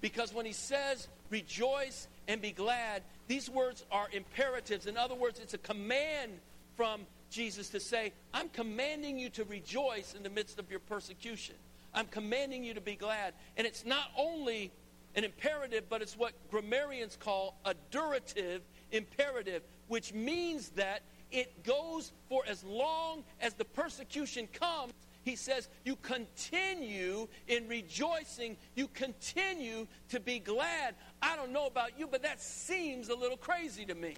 Because 0.00 0.32
when 0.32 0.46
he 0.46 0.52
says, 0.52 1.08
rejoice 1.28 2.08
and 2.30 2.40
be 2.40 2.52
glad, 2.52 3.02
these 3.26 3.50
words 3.50 3.84
are 3.90 4.06
imperatives. 4.12 4.86
In 4.86 4.96
other 4.96 5.16
words, 5.16 5.40
it's 5.40 5.54
a 5.54 5.58
command 5.58 6.30
from 6.76 7.00
Jesus 7.28 7.70
to 7.70 7.80
say, 7.80 8.12
I'm 8.32 8.48
commanding 8.50 9.18
you 9.18 9.30
to 9.30 9.44
rejoice 9.44 10.14
in 10.14 10.22
the 10.22 10.30
midst 10.30 10.60
of 10.60 10.70
your 10.70 10.78
persecution. 10.78 11.56
I'm 11.92 12.06
commanding 12.06 12.62
you 12.62 12.72
to 12.74 12.80
be 12.80 12.94
glad. 12.94 13.34
And 13.56 13.66
it's 13.66 13.84
not 13.84 14.12
only 14.16 14.70
an 15.16 15.24
imperative, 15.24 15.88
but 15.88 16.02
it's 16.02 16.16
what 16.16 16.32
grammarians 16.52 17.16
call 17.16 17.58
a 17.64 17.74
durative 17.90 18.60
imperative, 18.92 19.62
which 19.88 20.14
means 20.14 20.68
that 20.70 21.02
it 21.32 21.64
goes 21.64 22.12
for 22.28 22.44
as 22.48 22.62
long 22.62 23.24
as 23.40 23.54
the 23.54 23.64
persecution 23.64 24.46
comes 24.52 24.92
he 25.22 25.36
says, 25.36 25.68
You 25.84 25.96
continue 25.96 27.28
in 27.46 27.68
rejoicing. 27.68 28.56
You 28.74 28.88
continue 28.88 29.86
to 30.08 30.20
be 30.20 30.38
glad. 30.38 30.94
I 31.20 31.36
don't 31.36 31.52
know 31.52 31.66
about 31.66 31.98
you, 31.98 32.06
but 32.06 32.22
that 32.22 32.40
seems 32.40 33.08
a 33.08 33.14
little 33.14 33.36
crazy 33.36 33.84
to 33.86 33.94
me. 33.94 34.16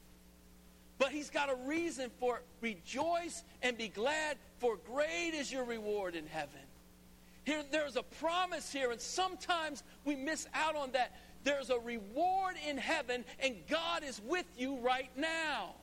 But 0.98 1.10
he's 1.10 1.30
got 1.30 1.50
a 1.50 1.56
reason 1.66 2.10
for. 2.20 2.42
Rejoice 2.60 3.42
and 3.62 3.76
be 3.76 3.88
glad, 3.88 4.36
for 4.58 4.76
great 4.76 5.32
is 5.34 5.50
your 5.50 5.64
reward 5.64 6.14
in 6.14 6.26
heaven. 6.26 6.60
Here, 7.44 7.64
there's 7.72 7.96
a 7.96 8.04
promise 8.04 8.72
here, 8.72 8.92
and 8.92 9.00
sometimes 9.00 9.82
we 10.04 10.14
miss 10.14 10.46
out 10.54 10.76
on 10.76 10.92
that. 10.92 11.16
there's 11.42 11.70
a 11.70 11.78
reward 11.80 12.54
in 12.68 12.76
heaven, 12.78 13.24
and 13.40 13.56
God 13.68 14.04
is 14.04 14.20
with 14.24 14.46
you 14.56 14.78
right 14.78 15.10
now. 15.16 15.74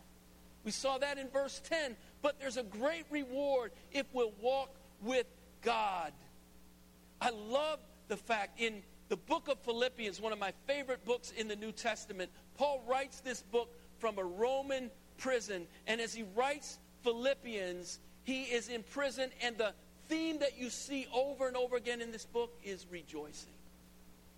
We 0.64 0.72
saw 0.72 0.98
that 1.00 1.18
in 1.18 1.28
verse 1.30 1.62
10. 1.68 1.98
But 2.22 2.40
there's 2.40 2.58
a 2.58 2.64
great 2.64 3.06
reward 3.10 3.72
if 3.92 4.06
we'll 4.14 4.34
walk 4.42 4.70
with 5.02 5.28
God. 5.62 6.14
I 7.22 7.32
love 7.32 7.80
the 8.08 8.18
fact 8.18 8.60
in 8.60 8.82
the 9.10 9.18
book 9.18 9.48
of 9.48 9.60
Philippians, 9.60 10.22
one 10.22 10.32
of 10.32 10.40
my 10.40 10.54
favorite 10.68 11.04
books 11.04 11.32
in 11.36 11.48
the 11.48 11.56
New 11.56 11.72
Testament, 11.72 12.32
Paul 12.56 12.84
writes 12.88 13.22
this 13.22 13.42
book 13.42 13.76
from 13.98 14.20
a 14.20 14.24
Roman 14.24 14.92
prison. 15.18 15.68
And 15.88 16.00
as 16.00 16.14
he 16.14 16.24
writes 16.36 16.78
Philippians, 17.04 18.00
he 18.24 18.44
is 18.44 18.70
in 18.70 18.84
prison, 18.84 19.32
and 19.42 19.58
the 19.58 19.74
theme 20.08 20.40
that 20.40 20.60
you 20.60 20.70
see 20.70 21.08
over 21.14 21.48
and 21.48 21.58
over 21.58 21.76
again 21.76 22.02
in 22.02 22.12
this 22.12 22.26
book 22.26 22.54
is 22.64 22.86
rejoicing. 22.92 23.54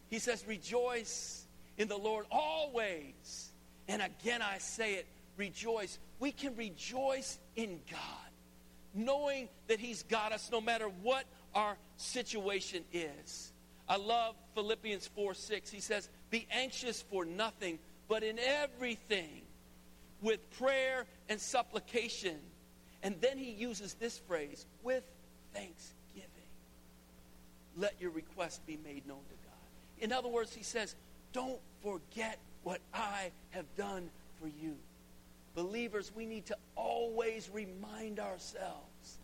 He 0.10 0.20
says, 0.20 0.46
Rejoice 0.48 1.46
in 1.78 1.88
the 1.88 1.98
Lord 1.98 2.26
always. 2.32 3.52
And 3.88 4.02
again, 4.02 4.42
I 4.42 4.60
say 4.60 4.94
it, 4.96 5.08
rejoice. 5.36 6.00
We 6.20 6.32
can 6.32 6.56
rejoice 6.56 7.40
in 7.56 7.82
God, 7.90 8.31
knowing 8.94 9.50
that 9.68 9.80
He's 9.80 10.04
got 10.04 10.32
us 10.32 10.50
no 10.52 10.62
matter 10.62 10.88
what 11.02 11.26
our 11.54 11.78
situation 11.98 12.84
is. 12.94 13.52
I 13.88 13.98
love 13.98 14.36
Philippians 14.56 15.08
4 15.08 15.34
6. 15.34 15.70
He 15.70 15.80
says, 15.80 16.10
Be 16.30 16.48
anxious 16.52 17.02
for 17.02 17.26
nothing, 17.26 17.80
but 18.08 18.24
in 18.24 18.40
everything, 18.40 19.42
with 20.22 20.50
prayer 20.58 21.06
and 21.30 21.40
supplication. 21.40 22.38
And 23.04 23.20
then 23.20 23.38
he 23.38 23.52
uses 23.52 23.96
this 23.96 24.20
phrase, 24.20 24.66
with 24.84 25.04
thanksgiving. 25.54 26.30
Let 27.76 27.96
your 28.00 28.12
request 28.12 28.66
be 28.68 28.78
made 28.84 29.08
known 29.08 29.24
to 29.28 29.36
God. 29.44 30.00
In 30.00 30.12
other 30.12 30.30
words, 30.30 30.54
he 30.54 30.64
says, 30.64 30.96
Don't 31.34 31.60
forget 31.82 32.38
what 32.64 32.80
I 32.94 33.32
have 33.50 33.66
done 33.76 34.10
for 34.40 34.48
you. 34.48 34.76
Believers, 35.56 36.12
we 36.16 36.26
need 36.26 36.46
to 36.48 36.58
always 36.76 37.50
remind 37.54 38.20
ourselves 38.20 39.20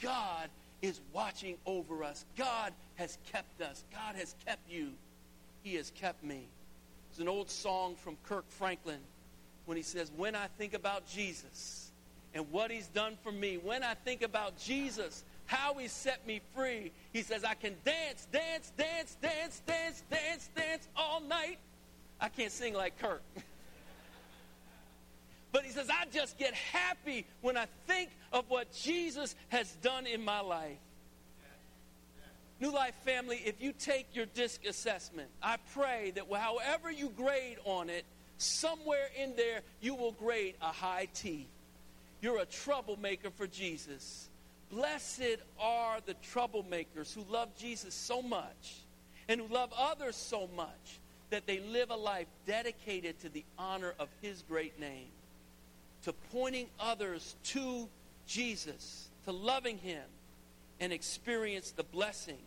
God 0.00 0.48
is 0.82 1.00
watching 1.12 1.56
over 1.66 2.04
us. 2.04 2.24
God 2.36 2.72
has 2.96 3.18
kept 3.32 3.60
us. 3.60 3.84
God 3.92 4.16
has 4.16 4.34
kept 4.46 4.70
you. 4.70 4.90
He 5.62 5.74
has 5.74 5.90
kept 5.90 6.24
me. 6.24 6.46
It's 7.10 7.18
an 7.18 7.28
old 7.28 7.50
song 7.50 7.96
from 7.96 8.16
Kirk 8.26 8.44
Franklin 8.48 9.00
when 9.66 9.76
he 9.76 9.82
says, 9.82 10.10
When 10.16 10.34
I 10.34 10.46
think 10.58 10.74
about 10.74 11.06
Jesus 11.06 11.90
and 12.34 12.50
what 12.50 12.70
he's 12.70 12.88
done 12.88 13.16
for 13.22 13.32
me, 13.32 13.56
when 13.56 13.82
I 13.82 13.94
think 13.94 14.22
about 14.22 14.58
Jesus, 14.58 15.24
how 15.46 15.74
he 15.74 15.88
set 15.88 16.26
me 16.26 16.40
free, 16.54 16.92
he 17.12 17.22
says, 17.22 17.42
I 17.44 17.54
can 17.54 17.74
dance, 17.84 18.26
dance, 18.32 18.72
dance, 18.76 19.16
dance, 19.20 19.62
dance, 19.66 20.02
dance, 20.10 20.48
dance 20.54 20.88
all 20.96 21.20
night. 21.20 21.58
I 22.20 22.28
can't 22.28 22.52
sing 22.52 22.74
like 22.74 22.98
Kirk. 22.98 23.22
But 25.52 25.64
he 25.64 25.70
says, 25.70 25.88
I 25.90 26.04
just 26.12 26.38
get 26.38 26.54
happy 26.54 27.26
when 27.40 27.56
I 27.56 27.66
think 27.86 28.10
of 28.32 28.44
what 28.48 28.72
Jesus 28.72 29.34
has 29.48 29.70
done 29.82 30.06
in 30.06 30.24
my 30.24 30.40
life. 30.40 30.78
New 32.60 32.70
Life 32.70 32.94
family, 33.04 33.40
if 33.44 33.60
you 33.62 33.72
take 33.72 34.06
your 34.14 34.26
disc 34.26 34.66
assessment, 34.66 35.28
I 35.42 35.56
pray 35.72 36.12
that 36.14 36.24
however 36.30 36.90
you 36.90 37.08
grade 37.08 37.56
on 37.64 37.88
it, 37.88 38.04
somewhere 38.36 39.08
in 39.18 39.34
there 39.34 39.62
you 39.80 39.94
will 39.94 40.12
grade 40.12 40.54
a 40.60 40.66
high 40.66 41.08
T. 41.14 41.46
You're 42.20 42.40
a 42.40 42.46
troublemaker 42.46 43.30
for 43.30 43.46
Jesus. 43.46 44.28
Blessed 44.70 45.38
are 45.58 46.00
the 46.04 46.14
troublemakers 46.32 47.14
who 47.14 47.24
love 47.30 47.48
Jesus 47.56 47.94
so 47.94 48.20
much 48.20 48.76
and 49.26 49.40
who 49.40 49.48
love 49.48 49.72
others 49.76 50.14
so 50.14 50.48
much 50.54 51.00
that 51.30 51.46
they 51.46 51.60
live 51.60 51.90
a 51.90 51.96
life 51.96 52.26
dedicated 52.46 53.18
to 53.20 53.30
the 53.30 53.44
honor 53.58 53.94
of 53.98 54.08
his 54.20 54.42
great 54.42 54.78
name 54.78 55.08
to 56.04 56.12
pointing 56.32 56.66
others 56.78 57.36
to 57.44 57.88
Jesus, 58.26 59.08
to 59.24 59.32
loving 59.32 59.78
Him, 59.78 60.02
and 60.80 60.92
experience 60.92 61.72
the 61.72 61.84
blessing 61.84 62.38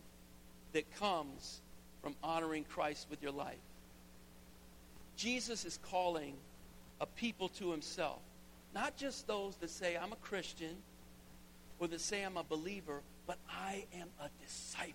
that 0.72 0.92
comes 0.98 1.60
from 2.02 2.16
honoring 2.22 2.64
Christ 2.64 3.06
with 3.08 3.22
your 3.22 3.32
life. 3.32 3.56
Jesus 5.16 5.64
is 5.64 5.78
calling 5.90 6.34
a 7.00 7.06
people 7.06 7.48
to 7.50 7.70
Himself, 7.70 8.20
not 8.74 8.96
just 8.96 9.26
those 9.26 9.54
that 9.56 9.70
say, 9.70 9.96
I'm 9.96 10.12
a 10.12 10.16
Christian, 10.16 10.76
or 11.78 11.86
that 11.88 12.00
say, 12.00 12.22
I'm 12.22 12.36
a 12.36 12.44
believer, 12.44 13.02
but 13.26 13.38
I 13.48 13.84
am 13.98 14.08
a 14.20 14.28
disciple, 14.42 14.94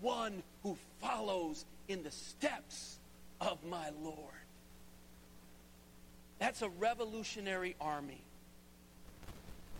one 0.00 0.42
who 0.62 0.76
follows 1.00 1.64
in 1.88 2.02
the 2.02 2.10
steps 2.10 2.98
of 3.40 3.58
my 3.68 3.90
Lord. 4.02 4.39
That's 6.40 6.62
a 6.62 6.70
revolutionary 6.70 7.76
army 7.80 8.22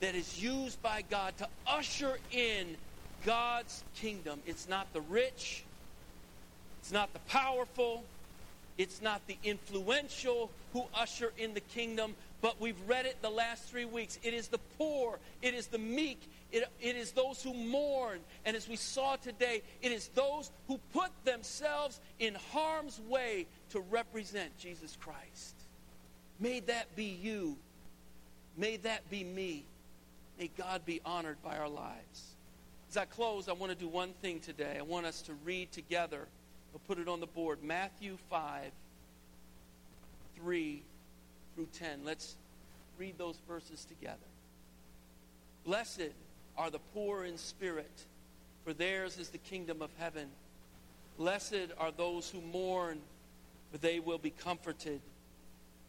that 0.00 0.14
is 0.14 0.42
used 0.42 0.80
by 0.82 1.02
God 1.10 1.36
to 1.38 1.48
usher 1.66 2.18
in 2.30 2.76
God's 3.24 3.82
kingdom. 3.96 4.40
It's 4.46 4.68
not 4.68 4.92
the 4.92 5.00
rich, 5.00 5.64
it's 6.80 6.92
not 6.92 7.12
the 7.14 7.18
powerful, 7.20 8.04
it's 8.76 9.00
not 9.00 9.26
the 9.26 9.38
influential 9.42 10.50
who 10.74 10.84
usher 10.94 11.32
in 11.38 11.54
the 11.54 11.60
kingdom, 11.60 12.14
but 12.42 12.60
we've 12.60 12.80
read 12.86 13.06
it 13.06 13.16
the 13.22 13.30
last 13.30 13.64
three 13.64 13.86
weeks. 13.86 14.18
It 14.22 14.34
is 14.34 14.48
the 14.48 14.60
poor, 14.76 15.18
it 15.40 15.54
is 15.54 15.66
the 15.66 15.78
meek, 15.78 16.20
it, 16.52 16.68
it 16.78 16.94
is 16.94 17.12
those 17.12 17.42
who 17.42 17.54
mourn. 17.54 18.20
And 18.44 18.54
as 18.54 18.68
we 18.68 18.76
saw 18.76 19.16
today, 19.16 19.62
it 19.80 19.92
is 19.92 20.08
those 20.08 20.50
who 20.68 20.78
put 20.92 21.10
themselves 21.24 22.00
in 22.18 22.36
harm's 22.52 23.00
way 23.08 23.46
to 23.70 23.80
represent 23.80 24.56
Jesus 24.58 24.96
Christ. 25.00 25.59
May 26.40 26.60
that 26.60 26.96
be 26.96 27.04
you. 27.04 27.56
May 28.56 28.78
that 28.78 29.08
be 29.10 29.22
me. 29.22 29.64
May 30.38 30.50
God 30.56 30.86
be 30.86 31.00
honored 31.04 31.36
by 31.44 31.58
our 31.58 31.68
lives. 31.68 32.34
As 32.90 32.96
I 32.96 33.04
close, 33.04 33.48
I 33.48 33.52
want 33.52 33.70
to 33.70 33.78
do 33.78 33.86
one 33.86 34.14
thing 34.22 34.40
today. 34.40 34.76
I 34.78 34.82
want 34.82 35.06
us 35.06 35.22
to 35.22 35.34
read 35.44 35.70
together. 35.70 36.26
We'll 36.72 36.80
put 36.88 36.98
it 36.98 37.08
on 37.08 37.20
the 37.20 37.26
board. 37.26 37.62
Matthew 37.62 38.16
5, 38.30 38.70
3 40.36 40.82
through 41.54 41.68
10. 41.74 42.00
Let's 42.04 42.36
read 42.98 43.18
those 43.18 43.36
verses 43.46 43.84
together. 43.84 44.16
Blessed 45.64 46.10
are 46.56 46.70
the 46.70 46.78
poor 46.94 47.24
in 47.24 47.36
spirit, 47.36 48.06
for 48.64 48.72
theirs 48.72 49.18
is 49.18 49.28
the 49.28 49.38
kingdom 49.38 49.82
of 49.82 49.90
heaven. 49.98 50.28
Blessed 51.18 51.68
are 51.78 51.90
those 51.90 52.30
who 52.30 52.40
mourn, 52.40 52.98
for 53.70 53.78
they 53.78 54.00
will 54.00 54.18
be 54.18 54.30
comforted. 54.30 55.00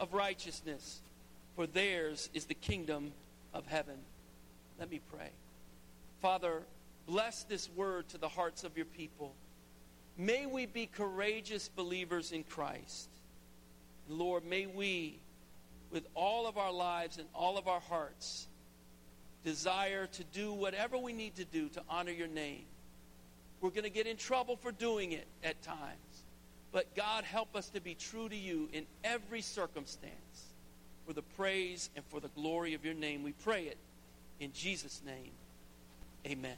of 0.00 0.14
righteousness, 0.14 1.00
for 1.54 1.66
theirs 1.66 2.30
is 2.34 2.46
the 2.46 2.54
kingdom 2.54 3.12
of 3.54 3.66
heaven. 3.66 3.96
Let 4.78 4.90
me 4.90 5.00
pray. 5.14 5.30
Father, 6.20 6.62
bless 7.06 7.44
this 7.44 7.68
word 7.76 8.08
to 8.08 8.18
the 8.18 8.28
hearts 8.28 8.64
of 8.64 8.76
your 8.76 8.86
people. 8.86 9.34
May 10.16 10.46
we 10.46 10.66
be 10.66 10.86
courageous 10.86 11.68
believers 11.68 12.32
in 12.32 12.44
Christ. 12.44 13.08
Lord, 14.08 14.44
may 14.44 14.66
we, 14.66 15.20
with 15.90 16.06
all 16.14 16.46
of 16.46 16.58
our 16.58 16.72
lives 16.72 17.18
and 17.18 17.28
all 17.34 17.58
of 17.58 17.68
our 17.68 17.80
hearts, 17.80 18.48
desire 19.44 20.06
to 20.06 20.24
do 20.24 20.52
whatever 20.52 20.98
we 20.98 21.12
need 21.12 21.36
to 21.36 21.44
do 21.44 21.68
to 21.70 21.82
honor 21.88 22.10
your 22.10 22.28
name. 22.28 22.64
We're 23.60 23.70
going 23.70 23.84
to 23.84 23.90
get 23.90 24.06
in 24.06 24.16
trouble 24.16 24.56
for 24.56 24.72
doing 24.72 25.12
it 25.12 25.26
at 25.44 25.60
times. 25.62 26.09
But 26.72 26.94
God, 26.94 27.24
help 27.24 27.56
us 27.56 27.68
to 27.70 27.80
be 27.80 27.94
true 27.94 28.28
to 28.28 28.36
you 28.36 28.68
in 28.72 28.86
every 29.02 29.42
circumstance 29.42 30.54
for 31.06 31.12
the 31.12 31.22
praise 31.22 31.90
and 31.96 32.04
for 32.06 32.20
the 32.20 32.28
glory 32.28 32.74
of 32.74 32.84
your 32.84 32.94
name. 32.94 33.22
We 33.22 33.32
pray 33.32 33.64
it 33.64 33.78
in 34.38 34.52
Jesus' 34.52 35.02
name. 35.04 35.32
Amen. 36.26 36.56